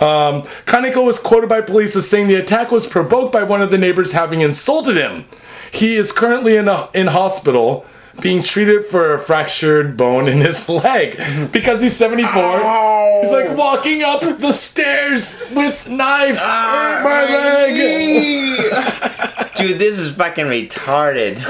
[0.00, 3.70] Um, Kaneko was quoted by police as saying the attack was provoked by one of
[3.70, 5.26] the neighbors having insulted him.
[5.70, 7.86] He is currently in a, in hospital
[8.20, 11.16] being treated for a fractured bone in his leg
[11.52, 12.32] because he's 74.
[13.20, 16.36] He's like walking up the stairs with knife.
[16.36, 19.52] Hurt my leg.
[19.54, 21.42] Dude, this is fucking retarded.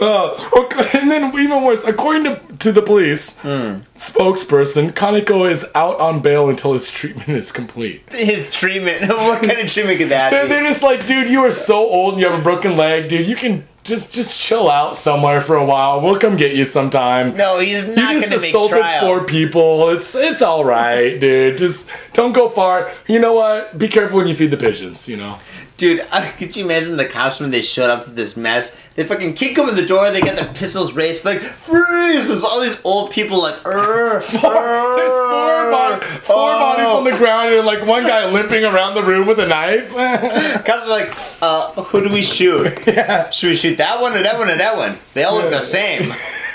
[0.00, 6.00] Uh, okay, and then even worse, according to, to the police spokesperson, Kaneko is out
[6.00, 8.02] on bail until his treatment is complete.
[8.12, 9.08] His treatment.
[9.08, 10.48] what kind of treatment could that They're, be?
[10.48, 13.26] they're just like, dude, you are so old and you have a broken leg, dude.
[13.26, 16.00] You can just just chill out somewhere for a while.
[16.00, 17.36] We'll come get you sometime.
[17.36, 19.90] No, he's not just gonna make assaulted four people.
[19.90, 21.58] It's it's all right, dude.
[21.58, 22.90] Just don't go far.
[23.06, 23.78] You know what?
[23.78, 25.06] Be careful when you feed the pigeons.
[25.08, 25.38] You know.
[25.76, 28.76] Dude, uh, could you imagine the cops when they showed up to this mess?
[28.94, 32.28] They fucking kick open the door, they get their pistols raised, like, freeze!
[32.28, 36.58] There's all these old people like, "Urgh, There's four, bod- four Oh.
[36.60, 39.90] bodies on the ground and like one guy limping around the room with a knife.
[40.64, 41.12] Cops are like,
[41.42, 42.66] uh, who do we shoot?
[43.34, 44.96] Should we shoot that one or that one or that one?
[45.14, 46.12] They all look the same.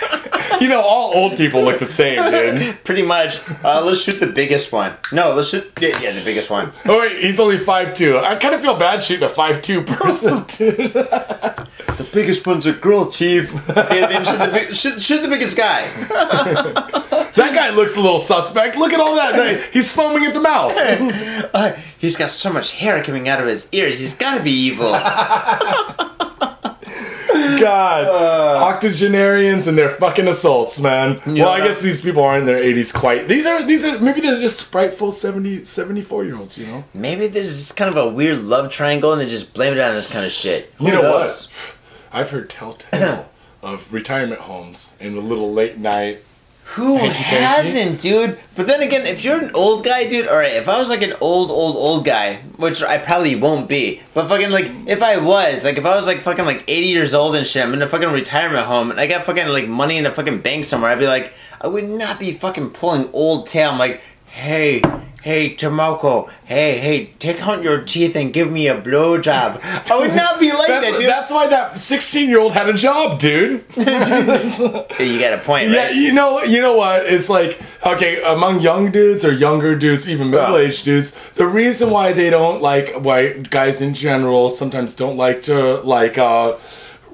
[0.62, 2.78] you know, all old people look the same, dude.
[2.84, 3.40] Pretty much.
[3.64, 4.94] Uh, let's shoot the biggest one.
[5.12, 5.72] No, let's shoot.
[5.80, 6.72] Yeah, yeah the biggest one.
[6.86, 8.22] Oh wait, he's only 5'2".
[8.24, 10.94] I kind of feel bad shooting a 5'2 person, dude.
[10.94, 13.54] The biggest one's a girl, chief.
[13.70, 15.90] Okay, then shoot the, big, shoot, shoot the biggest guy.
[16.08, 18.78] that guy looks a little suspect.
[18.78, 19.64] Look at all that.
[19.72, 20.74] He's foaming at the mouth.
[21.54, 24.00] Uh, he's got so much hair coming out of his ears.
[24.00, 24.94] He's got to be evil.
[27.34, 28.64] God, uh.
[28.66, 31.20] octogenarians and their fucking assaults, man.
[31.26, 33.28] well, I guess these people aren't in their 80s quite.
[33.28, 36.58] These are these are maybe they're just spriteful 70, 74 year olds.
[36.58, 36.84] You know.
[36.94, 39.96] Maybe there's just kind of a weird love triangle and they just blame it on
[39.96, 40.74] this kind of shit.
[40.78, 41.48] Who You know knows?
[41.48, 41.76] what?
[42.12, 43.30] I've heard telltale
[43.62, 46.24] of retirement homes and the little late night.
[46.76, 48.38] Who hasn't, dude?
[48.56, 51.14] But then again, if you're an old guy, dude, alright, if I was like an
[51.20, 55.64] old, old, old guy, which I probably won't be, but fucking like, if I was,
[55.64, 57.90] like, if I was like fucking like 80 years old and shit, I'm in a
[57.90, 61.00] fucking retirement home and I got fucking like money in a fucking bank somewhere, I'd
[61.00, 63.72] be like, I would not be fucking pulling old tail.
[63.72, 64.82] I'm like, hey,
[65.22, 69.60] hey, Tomoko, hey, hey, take out your teeth and give me a blowjob.
[69.64, 71.10] I would not be like That's, that, dude.
[71.10, 73.64] that's why that 16 year old had a job, dude.
[73.76, 77.06] you got a point, Yeah, you know, you know what?
[77.06, 82.14] It's like okay, among young dudes or younger dudes, even middle-aged dudes, the reason why
[82.14, 86.58] they don't like why guys in general sometimes don't like to like uh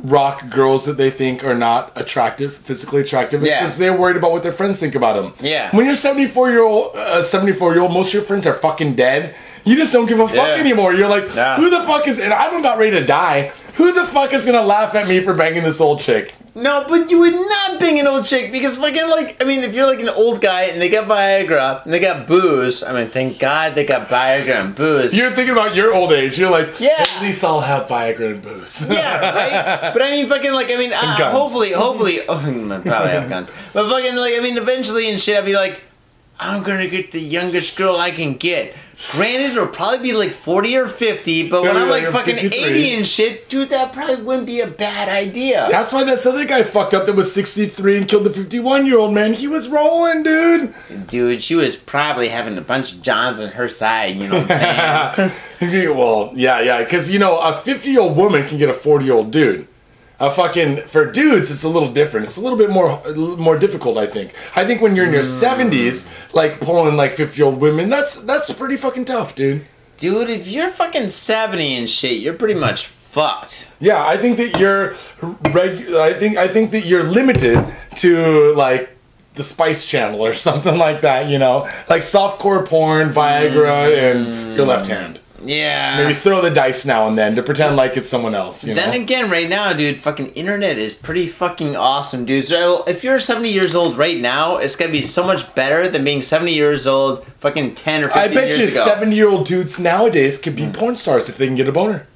[0.03, 3.61] rock girls that they think are not attractive, physically attractive, is Yeah.
[3.61, 5.33] because they're worried about what their friends think about them.
[5.39, 5.69] Yeah.
[5.75, 8.95] When you're 74 year old, uh, 74 year old, most of your friends are fucking
[8.95, 9.35] dead.
[9.63, 10.55] You just don't give a fuck Yeah.
[10.55, 10.93] anymore.
[10.93, 12.19] You're like, who the fuck is?
[12.19, 13.51] And I'm about ready to die.
[13.75, 16.33] Who the fuck is gonna laugh at me for banging this old chick?
[16.57, 19.73] No, but you would not bang an old chick because fucking like I mean, if
[19.75, 23.09] you're like an old guy and they got Viagra and they got booze, I mean,
[23.09, 25.13] thank God they got Viagra and booze.
[25.13, 26.39] You're thinking about your old age.
[26.39, 26.95] You're like, Yeah.
[26.97, 28.87] at least I'll have Viagra and booze.
[28.89, 29.91] yeah, right.
[29.93, 33.51] But I mean, fucking like I mean, uh, hopefully, hopefully, oh, I probably have guns.
[33.73, 35.81] But fucking like I mean, eventually and shit, I'd be like,
[36.39, 38.73] I'm gonna get the youngest girl I can get.
[39.11, 42.63] Granted, it'll probably be like 40 or 50, but when I'm yeah, like fucking 53.
[42.63, 45.67] 80 and shit, dude, that probably wouldn't be a bad idea.
[45.69, 48.97] That's why that other guy fucked up that was 63 and killed the 51 year
[48.97, 49.33] old man.
[49.33, 50.73] He was rolling, dude.
[51.07, 54.51] Dude, she was probably having a bunch of Johns on her side, you know what
[54.51, 55.95] I'm saying?
[55.95, 59.05] Well, yeah, yeah, because you know, a 50 year old woman can get a 40
[59.05, 59.67] year old dude.
[60.17, 62.25] A fucking for dudes, it's a little different.
[62.25, 63.01] It's a little bit more
[63.37, 64.33] more difficult, I think.
[64.55, 68.21] I think when you're in your 70s, like pulling like 50 year old women, that's
[68.21, 69.65] that's pretty fucking tough, dude.
[69.97, 73.69] Dude, if you're fucking 70 and shit, you're pretty much fucked.
[73.79, 74.93] Yeah, I think that you're
[75.53, 77.65] reg- I think I think that you're limited
[77.97, 78.89] to like
[79.35, 81.29] the Spice Channel or something like that.
[81.29, 84.95] You know, like softcore porn, Viagra, and your left mm.
[84.97, 85.19] hand.
[85.47, 86.03] Yeah.
[86.03, 88.65] Maybe throw the dice now and then to pretend like it's someone else.
[88.65, 88.81] You know.
[88.81, 92.45] Then again, right now, dude, fucking internet is pretty fucking awesome, dude.
[92.45, 96.03] So if you're 70 years old right now, it's gonna be so much better than
[96.03, 100.55] being 70 years old fucking 10 or 15 I bet you seventy-year-old dudes nowadays could
[100.55, 100.71] be hmm.
[100.71, 102.07] porn stars if they can get a boner.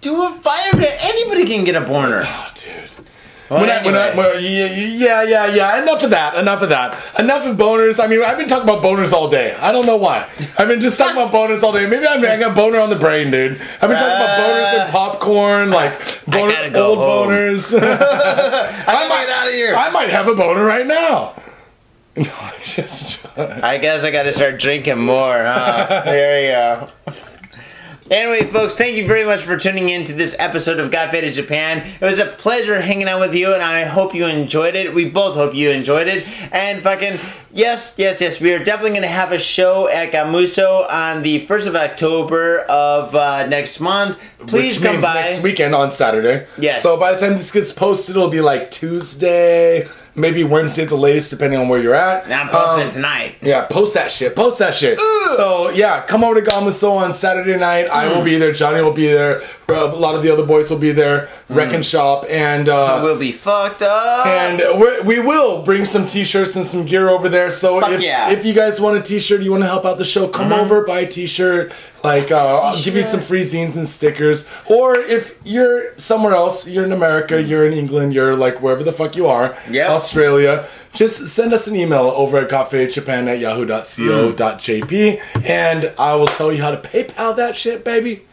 [0.00, 2.24] Do a Viagra, anybody can get a boner.
[2.26, 2.85] Oh, dude.
[3.48, 4.32] Well, When I, when I, anyway.
[4.34, 5.82] when- yeah, yeah, yeah.
[5.82, 6.34] Enough of that.
[6.34, 6.96] Enough of that.
[7.18, 8.02] Enough of boners.
[8.02, 9.54] I mean, I've been talking about boners all day.
[9.54, 10.28] I don't know why.
[10.58, 11.86] I've been just talking about boners all day.
[11.86, 13.52] Maybe I'm, I got boner on the brain, dude.
[13.80, 17.28] I've been talking about boners and uh, popcorn, like boner, go old home.
[17.28, 17.72] boners.
[17.82, 19.74] I gotta out of here.
[19.76, 21.34] I might have a boner right now.
[22.18, 23.26] No, I just.
[23.36, 26.00] I guess I gotta start drinking more, huh?
[26.06, 27.12] there you go.
[28.08, 31.32] Anyway, folks, thank you very much for tuning in to this episode of Got Faded
[31.32, 31.78] Japan.
[32.00, 34.94] It was a pleasure hanging out with you, and I hope you enjoyed it.
[34.94, 36.24] We both hope you enjoyed it.
[36.52, 37.18] And fucking,
[37.52, 41.44] yes, yes, yes, we are definitely going to have a show at Gamuso on the
[41.48, 44.18] 1st of October of uh, next month.
[44.46, 45.14] Please Which come means by.
[45.22, 46.46] next weekend on Saturday.
[46.58, 46.84] Yes.
[46.84, 50.96] So by the time this gets posted, it'll be like Tuesday, maybe Wednesday at the
[50.96, 52.28] latest, depending on where you're at.
[52.28, 53.34] Now I'm posting Um, tonight.
[53.42, 54.34] Yeah, post that shit.
[54.34, 54.98] Post that shit.
[55.36, 57.88] So yeah, come over to Gamuso on Saturday night.
[57.92, 58.16] I Mm.
[58.16, 58.52] will be there.
[58.52, 59.42] Johnny will be there.
[59.68, 61.28] A lot of the other boys will be there.
[61.48, 61.74] Wreck Mm.
[61.76, 62.68] and shop and.
[62.68, 64.26] Uh, We'll be fucked up.
[64.26, 64.62] and
[65.04, 67.50] we will bring some t-shirts and some gear over there.
[67.50, 68.30] So Fuck if, yeah.
[68.30, 70.82] if you guys want a t-shirt, you want to help out the show, come over,
[70.82, 71.72] buy a t-shirt.
[72.06, 74.48] Like, uh, I'll give you some free zines and stickers.
[74.66, 78.92] Or if you're somewhere else, you're in America, you're in England, you're like wherever the
[78.92, 79.90] fuck you are, Yep.
[79.90, 86.52] Australia, just send us an email over at gotfadedjapan at yahoo.co.jp and I will tell
[86.52, 88.24] you how to PayPal that shit, baby.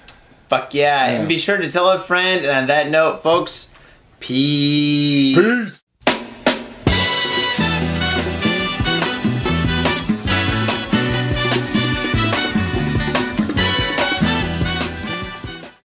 [0.49, 1.07] Fuck yeah.
[1.07, 2.45] And be sure to tell a friend.
[2.45, 3.69] And on that note, folks,
[4.19, 5.35] peace.
[5.37, 5.82] Peace.